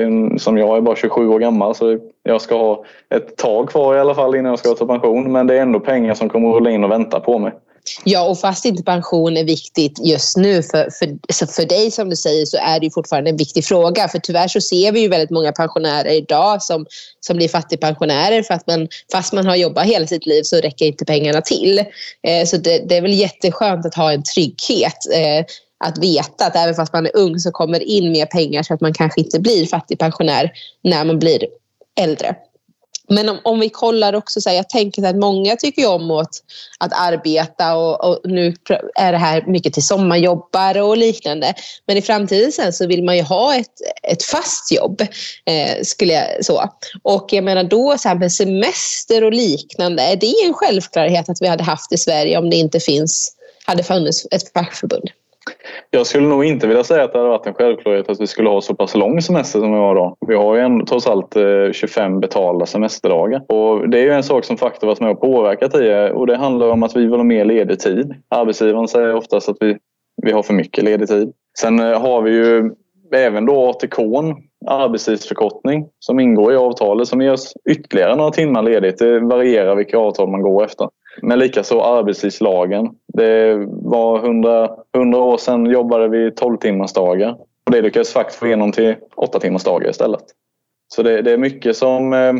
Som 0.40 0.58
jag 0.58 0.76
är 0.76 0.80
bara 0.80 0.96
27 0.96 1.28
år 1.28 1.38
gammal 1.38 1.74
så 1.74 1.98
jag 2.22 2.40
ska 2.40 2.56
ha 2.56 2.84
ett 3.14 3.36
tag 3.36 3.68
kvar 3.68 3.96
i 3.96 4.00
alla 4.00 4.14
fall 4.14 4.34
innan 4.34 4.50
jag 4.50 4.58
ska 4.58 4.74
ta 4.74 4.86
pension. 4.86 5.32
Men 5.32 5.46
det 5.46 5.54
är 5.54 5.62
ändå 5.62 5.80
pengar 5.80 6.14
som 6.14 6.28
kommer 6.28 6.48
att 6.48 6.54
rulla 6.54 6.70
in 6.70 6.84
och 6.84 6.90
vänta 6.90 7.20
på 7.20 7.38
mig. 7.38 7.52
Ja, 8.04 8.28
och 8.28 8.38
fast 8.38 8.64
inte 8.64 8.82
pension 8.82 9.36
är 9.36 9.44
viktigt 9.44 9.98
just 10.06 10.36
nu 10.36 10.62
för, 10.62 10.88
för, 10.90 11.46
för 11.46 11.64
dig 11.66 11.90
som 11.90 12.10
du 12.10 12.16
säger 12.16 12.46
så 12.46 12.56
är 12.56 12.80
det 12.80 12.90
fortfarande 12.94 13.30
en 13.30 13.36
viktig 13.36 13.64
fråga. 13.64 14.08
För 14.08 14.18
tyvärr 14.18 14.48
så 14.48 14.60
ser 14.60 14.92
vi 14.92 15.00
ju 15.00 15.08
väldigt 15.08 15.30
många 15.30 15.52
pensionärer 15.52 16.10
idag 16.10 16.62
som, 16.62 16.86
som 17.20 17.36
blir 17.36 17.48
fattigpensionärer 17.48 18.42
för 18.42 18.54
att 18.54 18.66
man, 18.66 18.88
fast 19.12 19.32
man 19.32 19.46
har 19.46 19.56
jobbat 19.56 19.86
hela 19.86 20.06
sitt 20.06 20.26
liv 20.26 20.42
så 20.42 20.56
räcker 20.56 20.86
inte 20.86 21.04
pengarna 21.04 21.40
till. 21.40 21.78
Eh, 22.26 22.46
så 22.46 22.56
det, 22.56 22.88
det, 22.88 22.96
är 22.96 23.02
väl 23.02 23.14
jätteskönt 23.14 23.86
att 23.86 23.94
ha 23.94 24.12
en 24.12 24.22
trygghet. 24.22 24.96
Eh, 25.14 25.44
att 25.84 25.98
veta 25.98 26.46
att 26.46 26.56
även 26.56 26.74
fast 26.74 26.92
man 26.92 27.06
är 27.06 27.16
ung 27.16 27.38
så 27.38 27.50
kommer 27.50 27.82
in 27.82 28.12
mer 28.12 28.26
pengar 28.26 28.62
så 28.62 28.74
att 28.74 28.80
man 28.80 28.94
kanske 28.94 29.20
inte 29.20 29.40
blir 29.40 29.66
fattigpensionär 29.66 30.52
när 30.82 31.04
man 31.04 31.18
blir 31.18 31.46
äldre. 32.00 32.36
Men 33.12 33.28
om, 33.28 33.38
om 33.44 33.60
vi 33.60 33.68
kollar 33.68 34.14
också, 34.14 34.40
så 34.40 34.48
här, 34.48 34.56
jag 34.56 34.68
tänker 34.68 35.06
att 35.06 35.16
många 35.16 35.56
tycker 35.56 35.88
om 35.88 36.10
att, 36.10 36.34
att 36.78 36.92
arbeta 36.92 37.76
och, 37.76 38.04
och, 38.04 38.20
nu 38.24 38.54
är 38.94 39.12
det 39.12 39.18
här 39.18 39.44
mycket 39.46 39.72
till 39.72 39.86
sommarjobbare 39.86 40.82
och 40.82 40.96
liknande. 40.96 41.54
Men 41.86 41.96
i 41.96 42.02
framtiden 42.02 42.52
sen 42.52 42.72
så 42.72 42.86
vill 42.86 43.04
man 43.04 43.16
ju 43.16 43.22
ha 43.22 43.56
ett, 43.56 43.74
ett 44.02 44.22
fast 44.22 44.72
jobb. 44.72 45.00
Eh, 45.44 45.82
skulle 45.82 46.12
jag, 46.12 46.44
så. 46.44 46.70
Och 47.02 47.28
jag 47.32 47.44
menar 47.44 47.64
då 47.64 47.98
så 47.98 48.08
här 48.08 48.16
med 48.16 48.32
semester 48.32 49.24
och 49.24 49.32
liknande, 49.32 50.02
är 50.02 50.16
det 50.16 50.34
en 50.46 50.54
självklarhet 50.54 51.28
att 51.28 51.42
vi 51.42 51.46
hade 51.46 51.64
haft 51.64 51.92
i 51.92 51.98
Sverige 51.98 52.38
om 52.38 52.50
det 52.50 52.56
inte 52.56 52.80
finns, 52.80 53.36
hade 53.64 53.82
funnits 53.82 54.26
ett 54.30 54.52
fackförbund? 54.52 55.10
Jag 55.90 56.06
skulle 56.06 56.28
nog 56.28 56.44
inte 56.44 56.66
vilja 56.66 56.84
säga 56.84 57.04
att 57.04 57.12
det 57.12 57.18
hade 57.18 57.30
varit 57.30 57.46
en 57.46 57.54
självklarhet 57.54 58.08
att 58.08 58.20
vi 58.20 58.26
skulle 58.26 58.48
ha 58.48 58.60
så 58.60 58.74
pass 58.74 58.94
lång 58.94 59.22
semester 59.22 59.60
som 59.60 59.72
vi 59.72 59.78
har 59.78 59.92
idag. 59.92 60.16
Vi 60.26 60.34
har 60.34 60.56
ju 60.56 60.60
en, 60.60 60.86
trots 60.86 61.06
allt 61.06 61.36
eh, 61.36 61.72
25 61.72 62.20
betalda 62.20 62.66
semesterdagar. 62.66 63.42
Och 63.48 63.88
det 63.88 63.98
är 63.98 64.02
ju 64.02 64.10
en 64.10 64.22
sak 64.22 64.44
som 64.44 64.56
faktiskt 64.56 64.82
varit 64.82 65.00
med 65.00 65.10
och 65.10 65.20
påverkat 65.20 65.72
det 65.72 66.06
eh, 66.06 66.10
och 66.10 66.26
det 66.26 66.36
handlar 66.36 66.68
om 66.68 66.82
att 66.82 66.96
vi 66.96 67.00
vill 67.00 67.14
ha 67.14 67.22
mer 67.22 67.44
ledig 67.44 67.78
tid. 67.78 68.14
Arbetsgivaren 68.28 68.88
säger 68.88 69.14
oftast 69.14 69.48
att 69.48 69.56
vi, 69.60 69.78
vi 70.22 70.32
har 70.32 70.42
för 70.42 70.54
mycket 70.54 70.84
ledig 70.84 71.08
tid. 71.08 71.32
Sen 71.58 71.80
eh, 71.80 72.00
har 72.00 72.22
vi 72.22 72.30
ju 72.30 72.70
även 73.14 73.46
då 73.46 73.70
ATK, 73.70 73.98
arbetstidsförkortning 74.66 75.86
som 75.98 76.20
ingår 76.20 76.52
i 76.52 76.56
avtalet 76.56 77.08
som 77.08 77.20
ger 77.20 77.32
oss 77.32 77.52
ytterligare 77.70 78.16
några 78.16 78.30
timmar 78.30 78.62
ledigt. 78.62 78.98
Det 78.98 79.20
varierar 79.20 79.76
vilka 79.76 79.98
avtal 79.98 80.30
man 80.30 80.42
går 80.42 80.64
efter. 80.64 80.88
Men 81.22 81.38
likaså 81.38 81.80
arbetstidslagen. 81.80 82.88
Det 83.12 83.54
var 83.68 84.18
100, 84.18 84.70
100 84.96 85.18
år 85.18 85.36
sedan 85.36 85.66
jobbade 85.66 86.08
vi 86.08 86.30
12 86.30 86.56
timmars 86.56 86.92
dagar. 86.92 87.36
Och 87.66 87.72
det 87.72 87.82
lyckades 87.82 88.12
faktiskt 88.12 88.38
få 88.38 88.46
igenom 88.46 88.72
till 88.72 88.96
8 89.16 89.40
timmars 89.40 89.64
dagar 89.64 89.90
istället. 89.90 90.24
Så 90.94 91.02
det, 91.02 91.22
det, 91.22 91.32
är 91.32 91.38
mycket 91.38 91.76
som, 91.76 92.12
eh, 92.12 92.32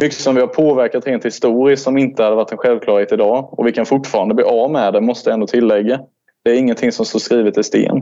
mycket 0.00 0.18
som 0.18 0.34
vi 0.34 0.40
har 0.40 0.48
påverkat 0.48 1.06
rent 1.06 1.24
historiskt 1.24 1.82
som 1.82 1.98
inte 1.98 2.22
hade 2.22 2.36
varit 2.36 2.52
en 2.52 2.58
självklarhet 2.58 3.12
idag. 3.12 3.58
Och 3.58 3.66
vi 3.66 3.72
kan 3.72 3.86
fortfarande 3.86 4.34
bli 4.34 4.44
av 4.44 4.70
med 4.70 4.92
det, 4.92 5.00
måste 5.00 5.30
jag 5.30 5.34
ändå 5.34 5.46
tillägga. 5.46 6.00
Det 6.44 6.50
är 6.50 6.54
ingenting 6.54 6.92
som 6.92 7.06
står 7.06 7.18
skrivet 7.18 7.58
i 7.58 7.62
sten. 7.62 8.00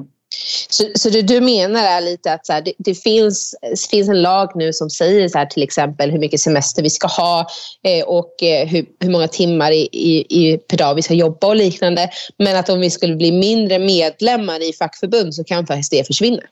Så, 0.68 0.84
så 0.94 1.08
det 1.08 1.22
du 1.22 1.40
menar 1.40 1.84
är 1.84 2.00
lite 2.00 2.32
att 2.32 2.46
så 2.46 2.52
här, 2.52 2.62
det, 2.62 2.72
det, 2.78 2.94
finns, 2.94 3.54
det 3.60 3.90
finns 3.90 4.08
en 4.08 4.22
lag 4.22 4.50
nu 4.54 4.72
som 4.72 4.90
säger 4.90 5.28
så 5.28 5.38
här, 5.38 5.46
till 5.46 5.62
exempel 5.62 6.10
hur 6.10 6.18
mycket 6.18 6.40
semester 6.40 6.82
vi 6.82 6.90
ska 6.90 7.06
ha 7.06 7.46
eh, 7.84 8.04
och 8.04 8.42
eh, 8.42 8.68
hur, 8.68 8.86
hur 9.00 9.10
många 9.10 9.28
timmar 9.28 9.72
i, 9.72 9.88
i, 9.92 10.26
i, 10.28 10.58
per 10.58 10.76
dag 10.76 10.94
vi 10.94 11.02
ska 11.02 11.14
jobba 11.14 11.46
och 11.46 11.56
liknande. 11.56 12.10
Men 12.36 12.56
att 12.56 12.68
om 12.68 12.80
vi 12.80 12.90
skulle 12.90 13.16
bli 13.16 13.32
mindre 13.32 13.78
medlemmar 13.78 14.68
i 14.68 14.72
fackförbund 14.72 15.34
så 15.34 15.44
kan 15.44 15.66
faktiskt 15.66 15.90
det 15.90 16.06
försvinna. 16.06 16.42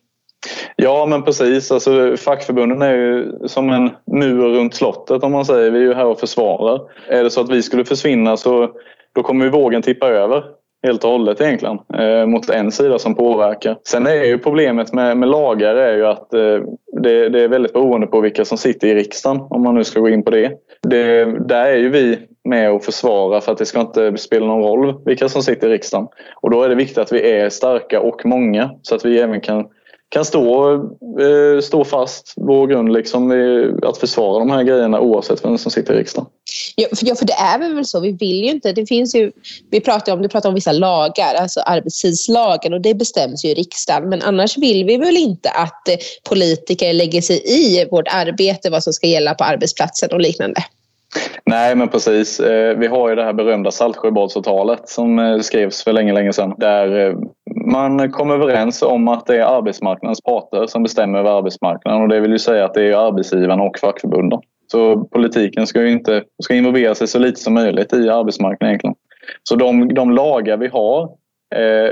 Ja, 0.76 1.06
men 1.06 1.22
precis. 1.22 1.70
Alltså, 1.70 2.16
fackförbunden 2.16 2.82
är 2.82 2.92
ju 2.92 3.32
som 3.46 3.70
en 3.70 3.90
mur 4.12 4.48
runt 4.48 4.74
slottet 4.74 5.22
om 5.22 5.32
man 5.32 5.44
säger. 5.44 5.70
Vi 5.70 5.78
är 5.78 5.82
ju 5.82 5.94
här 5.94 6.06
och 6.06 6.20
försvarar. 6.20 6.80
Är 7.08 7.24
det 7.24 7.30
så 7.30 7.40
att 7.40 7.50
vi 7.50 7.62
skulle 7.62 7.84
försvinna 7.84 8.36
så 8.36 8.70
då 9.14 9.22
kommer 9.22 9.44
ju 9.44 9.50
vågen 9.50 9.82
tippa 9.82 10.08
över 10.08 10.57
helt 10.82 11.04
och 11.04 11.10
hållet 11.10 11.40
egentligen 11.40 11.78
eh, 11.94 12.26
mot 12.26 12.50
en 12.50 12.72
sida 12.72 12.98
som 12.98 13.14
påverkar. 13.14 13.78
Sen 13.88 14.06
är 14.06 14.24
ju 14.24 14.38
problemet 14.38 14.92
med, 14.92 15.16
med 15.16 15.28
lagar 15.28 15.74
är 15.74 15.96
ju 15.96 16.06
att 16.06 16.34
eh, 16.34 16.58
det, 17.02 17.28
det, 17.28 17.42
är 17.42 17.48
väldigt 17.48 17.72
beroende 17.72 18.06
på 18.06 18.20
vilka 18.20 18.44
som 18.44 18.58
sitter 18.58 18.88
i 18.88 18.94
riksdagen 18.94 19.40
om 19.50 19.62
man 19.62 19.74
nu 19.74 19.84
ska 19.84 20.00
gå 20.00 20.08
in 20.08 20.22
på 20.22 20.30
det. 20.30 20.52
det. 20.82 21.24
Där 21.48 21.66
är 21.66 21.76
ju 21.76 21.88
vi 21.88 22.18
med 22.44 22.72
och 22.72 22.84
försvara 22.84 23.40
för 23.40 23.52
att 23.52 23.58
det 23.58 23.66
ska 23.66 23.80
inte 23.80 24.16
spela 24.16 24.46
någon 24.46 24.62
roll 24.62 25.02
vilka 25.04 25.28
som 25.28 25.42
sitter 25.42 25.68
i 25.68 25.72
riksdagen. 25.72 26.08
Och 26.42 26.50
då 26.50 26.62
är 26.62 26.68
det 26.68 26.74
viktigt 26.74 26.98
att 26.98 27.12
vi 27.12 27.32
är 27.32 27.48
starka 27.50 28.00
och 28.00 28.26
många 28.26 28.70
så 28.82 28.94
att 28.94 29.04
vi 29.04 29.20
även 29.20 29.40
kan 29.40 29.66
kan 30.10 30.24
stå, 30.24 30.72
eh, 31.20 31.60
stå 31.62 31.84
fast 31.84 32.34
vår 32.36 32.66
grund 32.66 32.92
liksom, 32.92 33.32
att 33.82 33.98
försvara 33.98 34.38
de 34.38 34.50
här 34.50 34.62
grejerna 34.62 35.00
oavsett 35.00 35.44
vem 35.44 35.58
som 35.58 35.70
sitter 35.70 35.94
i 35.94 35.96
riksdagen. 35.96 36.30
Ja 36.76 36.88
för, 36.96 37.06
ja, 37.06 37.14
för 37.14 37.26
det 37.26 37.32
är 37.32 37.74
väl 37.74 37.84
så. 37.84 38.00
Vi 38.00 38.12
vill 38.12 38.44
ju 38.44 38.50
inte... 38.50 38.72
Det 38.72 38.86
finns 38.86 39.14
ju, 39.14 39.32
vi 39.70 39.80
pratar 39.80 40.12
om, 40.12 40.22
du 40.22 40.28
pratar 40.28 40.48
om 40.48 40.54
vissa 40.54 40.72
lagar, 40.72 41.34
alltså 41.34 41.60
arbetstidslagen 41.60 42.72
och 42.72 42.80
det 42.80 42.94
bestäms 42.94 43.44
ju 43.44 43.48
i 43.48 43.54
riksdagen. 43.54 44.08
Men 44.08 44.22
annars 44.22 44.58
vill 44.58 44.84
vi 44.84 44.96
väl 44.96 45.16
inte 45.16 45.50
att 45.50 45.88
eh, 45.88 45.96
politiker 46.28 46.92
lägger 46.92 47.20
sig 47.20 47.42
i 47.46 47.88
vårt 47.90 48.08
arbete, 48.08 48.70
vad 48.70 48.82
som 48.82 48.92
ska 48.92 49.06
gälla 49.06 49.34
på 49.34 49.44
arbetsplatsen 49.44 50.08
och 50.12 50.20
liknande. 50.20 50.64
Nej, 51.46 51.74
men 51.74 51.88
precis. 51.88 52.40
Eh, 52.40 52.78
vi 52.78 52.86
har 52.86 53.08
ju 53.08 53.14
det 53.14 53.24
här 53.24 53.32
berömda 53.32 53.70
Saltsjöbadsavtalet 53.70 54.88
som 54.88 55.18
eh, 55.18 55.38
skrevs 55.38 55.84
för 55.84 55.92
länge, 55.92 56.12
länge 56.12 56.32
sedan. 56.32 56.54
Där 56.58 57.16
man 57.70 58.12
kom 58.12 58.30
överens 58.30 58.82
om 58.82 59.08
att 59.08 59.26
det 59.26 59.36
är 59.36 59.58
arbetsmarknadens 59.58 60.20
parter 60.20 60.66
som 60.66 60.82
bestämmer 60.82 61.18
över 61.18 61.30
arbetsmarknaden 61.38 62.02
och 62.02 62.08
det 62.08 62.20
vill 62.20 62.32
ju 62.32 62.38
säga 62.38 62.64
att 62.64 62.74
det 62.74 62.82
är 62.82 63.06
arbetsgivarna 63.06 63.62
och 63.62 63.78
fackförbunden. 63.78 64.40
Så 64.72 65.04
politiken 65.04 65.66
ska 65.66 65.82
ju 65.82 65.90
inte 65.90 66.24
ska 66.42 66.54
involvera 66.54 66.94
sig 66.94 67.06
så 67.08 67.18
lite 67.18 67.40
som 67.40 67.54
möjligt 67.54 67.92
i 67.92 68.08
arbetsmarknaden 68.08 68.68
egentligen. 68.68 68.94
Så 69.42 69.56
de, 69.56 69.94
de 69.94 70.10
lagar 70.10 70.56
vi 70.56 70.68
har 70.68 71.10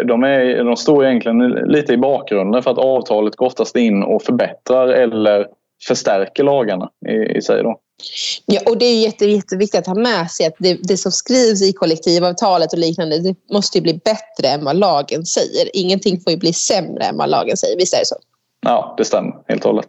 de, 0.04 0.24
är, 0.24 0.64
de 0.64 0.76
står 0.76 1.06
egentligen 1.06 1.48
lite 1.48 1.92
i 1.92 1.96
bakgrunden 1.96 2.62
för 2.62 2.70
att 2.70 2.78
avtalet 2.78 3.36
går 3.36 3.46
oftast 3.46 3.76
in 3.76 4.02
och 4.02 4.22
förbättrar 4.22 4.88
eller 4.88 5.46
förstärker 5.88 6.44
lagarna 6.44 6.90
i, 7.08 7.38
i 7.38 7.42
sig. 7.42 7.62
Då. 7.62 7.80
Ja, 8.46 8.60
och 8.66 8.78
det 8.78 8.84
är 8.84 9.00
jätte, 9.00 9.26
jätteviktigt 9.26 9.80
att 9.80 9.86
ha 9.86 9.94
med 9.94 10.30
sig 10.30 10.46
att 10.46 10.54
det, 10.58 10.78
det, 10.82 10.96
som 10.96 11.12
skrivs 11.12 11.62
i 11.62 11.72
kollektivavtalet 11.72 12.72
och 12.72 12.78
liknande 12.78 13.18
det 13.18 13.34
måste 13.52 13.80
bli 13.80 14.00
bättre 14.04 14.48
än 14.48 14.64
vad 14.64 14.76
lagen 14.76 15.26
säger. 15.26 15.76
Ingenting 15.76 16.20
får 16.20 16.32
ju 16.32 16.38
bli 16.38 16.52
sämre 16.52 17.04
än 17.04 17.16
vad 17.16 17.30
lagen 17.30 17.56
säger. 17.56 17.76
Visst 17.76 17.94
är 17.94 17.98
det 17.98 18.06
så? 18.06 18.16
Ja, 18.66 18.94
det 18.98 19.04
stämmer 19.04 19.34
helt 19.48 19.64
och 19.64 19.70
hållet. 19.70 19.88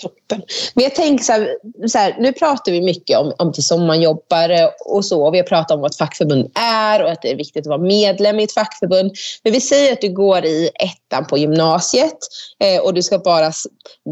Toppen. 0.00 0.42
Men 0.74 0.84
jag 0.84 0.94
tänker 0.94 1.24
så 1.24 1.32
här, 1.32 1.56
så 1.88 1.98
här, 1.98 2.16
nu 2.18 2.32
pratar 2.32 2.72
vi 2.72 2.80
mycket 2.80 3.18
om, 3.18 3.32
om 3.38 3.52
till 3.52 3.64
sommarjobbare 3.64 4.70
och 4.84 5.04
så. 5.04 5.30
Vi 5.30 5.38
har 5.38 5.44
pratat 5.44 5.70
om 5.70 5.80
vad 5.80 5.90
ett 5.90 5.96
fackförbund 5.96 6.50
är 6.54 7.02
och 7.02 7.10
att 7.10 7.22
det 7.22 7.30
är 7.30 7.36
viktigt 7.36 7.66
att 7.66 7.70
vara 7.70 7.82
medlem 7.82 8.40
i 8.40 8.44
ett 8.44 8.52
fackförbund. 8.52 9.12
Men 9.44 9.52
vi 9.52 9.60
säger 9.60 9.92
att 9.92 10.00
du 10.00 10.12
går 10.12 10.44
i 10.44 10.70
ettan 10.74 11.26
på 11.26 11.38
gymnasiet 11.38 12.18
eh, 12.64 12.80
och 12.80 12.94
du 12.94 13.02
ska 13.02 13.18
bara, 13.18 13.52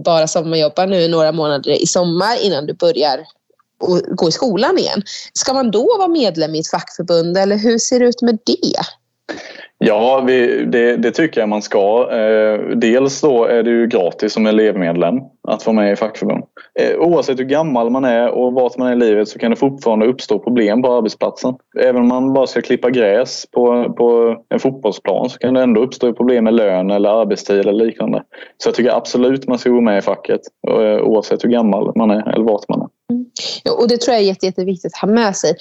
bara 0.04 0.26
sommarjobba 0.26 0.86
nu 0.86 1.08
några 1.08 1.32
månader 1.32 1.70
i 1.70 1.86
sommar 1.86 2.42
innan 2.42 2.66
du 2.66 2.74
börjar 2.74 3.26
gå 4.16 4.28
i 4.28 4.32
skolan 4.32 4.78
igen. 4.78 5.02
Ska 5.32 5.52
man 5.52 5.70
då 5.70 5.96
vara 5.98 6.08
medlem 6.08 6.54
i 6.54 6.58
ett 6.58 6.70
fackförbund 6.70 7.38
eller 7.38 7.56
hur 7.56 7.78
ser 7.78 8.00
det 8.00 8.06
ut 8.06 8.22
med 8.22 8.38
det? 8.44 8.80
Ja, 9.78 10.24
vi, 10.26 10.64
det, 10.64 10.96
det, 10.96 11.10
tycker 11.10 11.40
jag 11.40 11.48
man 11.48 11.62
ska. 11.62 12.08
Eh, 12.12 12.76
dels 12.76 13.20
då 13.20 13.44
är 13.44 13.62
det 13.62 13.70
ju 13.70 13.86
gratis 13.86 14.32
som 14.32 14.46
elevmedlem 14.46 15.20
att 15.48 15.66
vara 15.66 15.76
med 15.76 15.92
i 15.92 15.96
fackförbund. 15.96 16.44
Eh, 16.80 16.98
oavsett 16.98 17.38
hur 17.38 17.44
gammal 17.44 17.90
man 17.90 18.04
är 18.04 18.28
och 18.28 18.52
vart 18.52 18.76
man 18.76 18.88
är 18.88 18.92
i 18.92 18.96
livet 18.96 19.28
så 19.28 19.38
kan 19.38 19.50
det 19.50 19.56
fortfarande 19.56 20.06
uppstå 20.06 20.38
problem 20.38 20.82
på 20.82 20.92
arbetsplatsen. 20.92 21.54
Även 21.80 22.02
om 22.02 22.08
man 22.08 22.32
bara 22.32 22.46
ska 22.46 22.60
klippa 22.60 22.90
gräs 22.90 23.46
på, 23.52 23.92
på 23.92 24.36
en 24.48 24.60
fotbollsplan 24.60 25.30
så 25.30 25.38
kan 25.38 25.54
det 25.54 25.62
ändå 25.62 25.80
uppstå 25.80 26.12
problem 26.12 26.44
med 26.44 26.54
lön 26.54 26.90
eller 26.90 27.20
arbetstid 27.20 27.60
eller 27.60 27.84
liknande. 27.84 28.22
Så 28.56 28.68
jag 28.68 28.74
tycker 28.74 28.96
absolut 28.96 29.48
man 29.48 29.58
ska 29.58 29.70
gå 29.70 29.80
med 29.80 29.98
i 29.98 30.02
facket 30.02 30.40
eh, 30.68 31.02
oavsett 31.02 31.44
hur 31.44 31.50
gammal 31.50 31.92
man 31.96 32.10
är 32.10 32.34
eller 32.34 32.44
vart 32.44 32.68
man 32.68 32.80
är. 32.80 32.95
Mm. 33.12 33.26
Ja, 33.62 33.72
och 33.72 33.88
det 33.88 34.00
tror 34.00 34.14
jag 34.14 34.22
är 34.22 34.26
jätte, 34.26 34.46
jätteviktigt 34.46 34.94
att 34.94 35.00
ha 35.00 35.08
med 35.08 35.36
sig. 35.36 35.56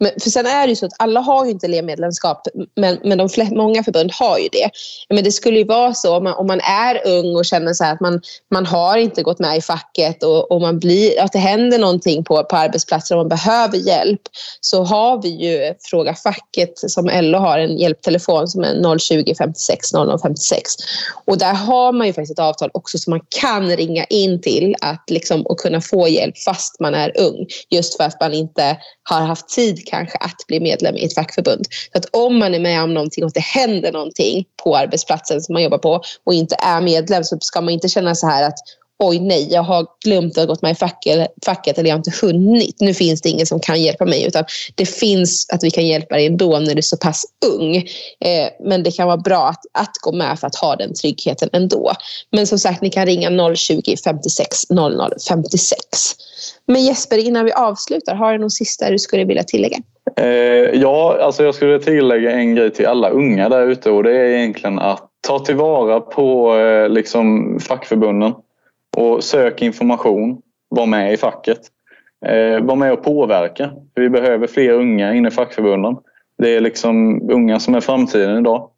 Men, 0.00 0.10
för 0.22 0.30
sen 0.30 0.46
är 0.46 0.66
det 0.66 0.70
ju 0.70 0.76
så 0.76 0.86
att 0.86 0.92
alla 0.98 1.20
har 1.20 1.44
ju 1.44 1.50
inte 1.50 1.66
elevmedlemskap 1.66 2.46
men, 2.76 2.98
men 3.04 3.18
de 3.18 3.28
flest, 3.28 3.52
många 3.52 3.84
förbund 3.84 4.10
har 4.12 4.38
ju 4.38 4.48
det. 4.52 4.70
Men 5.08 5.24
det 5.24 5.32
skulle 5.32 5.58
ju 5.58 5.64
vara 5.64 5.94
så 5.94 6.16
om 6.16 6.24
man, 6.24 6.34
om 6.34 6.46
man 6.46 6.60
är 6.60 7.06
ung 7.06 7.36
och 7.36 7.44
känner 7.44 7.72
så 7.72 7.84
att 7.84 8.00
man, 8.00 8.20
man 8.50 8.66
har 8.66 8.96
inte 8.96 9.22
gått 9.22 9.38
med 9.38 9.56
i 9.56 9.60
facket 9.60 10.22
och, 10.22 10.52
och 10.52 10.60
man 10.60 10.78
blir, 10.78 11.20
att 11.20 11.32
det 11.32 11.38
händer 11.38 11.78
någonting 11.78 12.24
på, 12.24 12.44
på 12.44 12.56
arbetsplatser 12.56 13.14
och 13.14 13.20
man 13.20 13.28
behöver 13.28 13.76
hjälp 13.76 14.22
så 14.60 14.84
har 14.84 15.22
vi 15.22 15.28
ju 15.28 15.74
Fråga 15.90 16.14
facket 16.14 16.72
som 16.76 17.10
LO 17.12 17.38
har 17.38 17.58
en 17.58 17.78
hjälptelefon 17.78 18.48
som 18.48 18.64
är 18.64 18.98
020 18.98 19.34
56 19.38 19.92
0056. 19.92 20.74
Och 21.24 21.38
där 21.38 21.54
har 21.54 21.92
man 21.92 22.06
ju 22.06 22.12
faktiskt 22.12 22.32
ett 22.32 22.44
avtal 22.44 22.70
också 22.74 22.98
som 22.98 23.10
man 23.10 23.20
kan 23.40 23.76
ringa 23.76 24.04
in 24.04 24.40
till 24.40 24.74
att 24.80 25.10
liksom, 25.10 25.46
och 25.46 25.58
kunna 25.58 25.80
få 25.80 26.08
hjälp 26.08 26.38
fast 26.38 26.79
man 26.80 26.94
är 26.94 27.20
ung. 27.20 27.46
Just 27.70 27.96
för 27.96 28.04
att 28.04 28.20
man 28.20 28.34
inte 28.34 28.76
har 29.02 29.20
haft 29.20 29.48
tid 29.48 29.86
kanske 29.86 30.18
att 30.18 30.46
bli 30.48 30.60
medlem 30.60 30.96
i 30.96 31.04
ett 31.04 31.14
fackförbund. 31.14 31.64
Så 31.92 31.98
att 31.98 32.06
om 32.12 32.38
man 32.38 32.54
är 32.54 32.60
med 32.60 32.82
om 32.82 32.94
någonting 32.94 33.24
och 33.24 33.32
det 33.32 33.40
händer 33.40 33.92
någonting 33.92 34.44
på 34.64 34.76
arbetsplatsen 34.76 35.40
som 35.40 35.52
man 35.52 35.62
jobbar 35.62 35.78
på 35.78 36.02
och 36.24 36.34
inte 36.34 36.56
är 36.58 36.80
medlem 36.80 37.24
så 37.24 37.38
ska 37.40 37.60
man 37.60 37.74
inte 37.74 37.88
känna 37.88 38.14
så 38.14 38.26
här 38.26 38.48
att 38.48 38.58
oj 39.02 39.20
nej, 39.20 39.48
jag 39.52 39.62
har 39.62 39.86
glömt 40.04 40.38
att 40.38 40.48
gått 40.48 40.62
med 40.62 40.72
i 40.72 40.74
facket, 40.74 41.28
facket 41.44 41.78
eller 41.78 41.88
jag 41.88 41.94
har 41.94 41.98
inte 41.98 42.26
hunnit. 42.26 42.80
Nu 42.80 42.94
finns 42.94 43.22
det 43.22 43.28
ingen 43.28 43.46
som 43.46 43.60
kan 43.60 43.82
hjälpa 43.82 44.04
mig 44.04 44.26
utan 44.26 44.44
det 44.74 44.86
finns 44.86 45.46
att 45.52 45.64
vi 45.64 45.70
kan 45.70 45.86
hjälpa 45.86 46.14
dig 46.14 46.26
ändå 46.26 46.58
när 46.58 46.74
du 46.74 46.78
är 46.78 46.82
så 46.82 46.96
pass 46.96 47.24
ung. 47.46 47.76
Eh, 47.76 48.48
men 48.60 48.82
det 48.82 48.90
kan 48.90 49.06
vara 49.06 49.16
bra 49.16 49.48
att, 49.48 49.60
att 49.72 49.96
gå 50.00 50.12
med 50.12 50.38
för 50.38 50.46
att 50.46 50.54
ha 50.54 50.76
den 50.76 50.94
tryggheten 50.94 51.48
ändå. 51.52 51.92
Men 52.30 52.46
som 52.46 52.58
sagt, 52.58 52.82
ni 52.82 52.90
kan 52.90 53.06
ringa 53.06 53.54
020 53.56 53.96
56 54.04 54.70
00 54.70 55.12
56. 55.28 55.80
Men 56.66 56.84
Jesper, 56.84 57.18
innan 57.18 57.44
vi 57.44 57.52
avslutar, 57.52 58.14
har 58.14 58.32
du 58.32 58.38
någon 58.38 58.50
sista 58.50 58.90
du 58.90 58.98
skulle 58.98 59.24
vilja 59.24 59.42
tillägga? 59.42 59.78
Eh, 60.16 60.26
ja, 60.80 61.18
alltså 61.20 61.44
jag 61.44 61.54
skulle 61.54 61.78
tillägga 61.78 62.30
en 62.30 62.54
grej 62.54 62.70
till 62.70 62.86
alla 62.86 63.10
unga 63.10 63.48
där 63.48 63.66
ute 63.66 63.90
och 63.90 64.02
det 64.02 64.16
är 64.16 64.24
egentligen 64.24 64.78
att 64.78 65.06
ta 65.20 65.38
tillvara 65.38 66.00
på 66.00 66.56
eh, 66.56 66.88
liksom, 66.88 67.58
fackförbunden 67.60 68.32
och 69.00 69.24
sök 69.24 69.62
information. 69.62 70.42
Var 70.68 70.86
med 70.86 71.12
i 71.12 71.16
facket. 71.16 71.60
Eh, 72.26 72.60
var 72.60 72.76
med 72.76 72.92
och 72.92 73.04
påverka. 73.04 73.70
Vi 73.94 74.10
behöver 74.10 74.46
fler 74.46 74.72
unga 74.72 75.14
inne 75.14 75.28
i 75.28 75.30
fackförbunden. 75.30 75.96
Det 76.38 76.56
är 76.56 76.60
liksom 76.60 77.20
unga 77.30 77.60
som 77.60 77.74
är 77.74 77.80
framtiden 77.80 78.38
idag. 78.38 78.70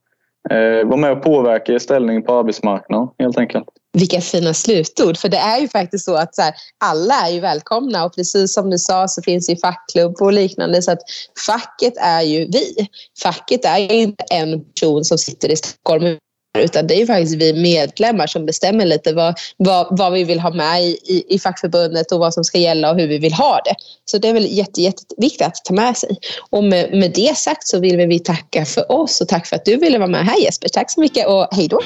Eh, 0.51 0.89
var 0.89 0.97
med 0.97 1.13
och 1.13 1.23
påverka 1.23 1.73
er 1.73 1.79
ställning 1.79 2.23
på 2.23 2.35
arbetsmarknaden 2.35 3.09
helt 3.19 3.39
enkelt. 3.39 3.65
Vilka 3.93 4.21
fina 4.21 4.55
slutord, 4.55 5.17
för 5.17 5.29
det 5.29 5.37
är 5.37 5.61
ju 5.61 5.69
faktiskt 5.69 6.05
så 6.05 6.15
att 6.15 6.35
så 6.35 6.43
här, 6.43 6.55
alla 6.85 7.15
är 7.15 7.31
ju 7.31 7.41
välkomna 7.41 8.05
och 8.05 8.15
precis 8.15 8.55
som 8.55 8.71
du 8.71 8.79
sa 8.79 9.09
så 9.09 9.23
finns 9.23 9.51
ju 9.51 9.57
fackklubb 9.57 10.17
och 10.21 10.33
liknande 10.33 10.83
så 10.83 10.93
att 10.93 11.03
facket 11.47 11.97
är 11.97 12.23
ju 12.23 12.39
vi. 12.39 12.89
Facket 13.23 13.65
är 13.65 13.79
ju 13.79 13.89
inte 13.89 14.25
en 14.31 14.65
person 14.65 15.05
som 15.05 15.19
sitter 15.19 15.53
i 15.53 15.57
Stockholm 15.57 16.17
utan 16.59 16.87
det 16.87 17.01
är 17.03 17.07
faktiskt 17.07 17.35
vi 17.35 17.53
medlemmar 17.53 18.27
som 18.27 18.47
bestämmer 18.47 18.85
lite 18.87 19.13
vad, 19.13 19.35
vad, 19.57 19.87
vad 19.91 20.13
vi 20.13 20.25
vill 20.25 20.41
ha 20.41 20.51
med 20.51 20.83
i, 20.83 20.99
i, 21.05 21.35
i, 21.35 21.39
fackförbundet 21.39 22.13
och 22.13 22.19
vad 22.19 22.35
som 22.35 22.45
ska 22.45 22.59
gälla 22.59 22.91
och 22.91 22.99
hur 22.99 23.09
vi 23.09 23.19
vill 23.19 23.33
ha 23.33 23.61
det. 23.65 23.75
Så 24.05 24.19
det 24.19 24.29
är 24.29 24.33
väl 24.33 24.57
jätte, 24.57 24.83
jätteviktigt 24.83 25.47
att 25.47 25.65
ta 25.65 25.75
med 25.75 25.97
sig. 25.97 26.17
Och 26.51 26.65
med, 26.65 26.93
med 26.95 27.13
det 27.15 27.37
sagt 27.37 27.69
så 27.69 27.79
vill 27.79 27.97
vi 27.97 28.19
tacka 28.19 28.65
för 28.65 28.93
oss 28.93 29.21
och 29.21 29.29
tack 29.29 29.47
för 29.47 29.57
att 29.57 29.65
du 29.65 29.77
ville 29.77 29.99
vara 29.99 30.09
med 30.09 30.27
här 30.27 30.41
Jesper. 30.41 30.69
Tack 30.69 30.91
så 30.91 31.01
mycket 31.01 31.27
och 31.27 31.49
hej 31.51 31.69
då! 31.69 31.81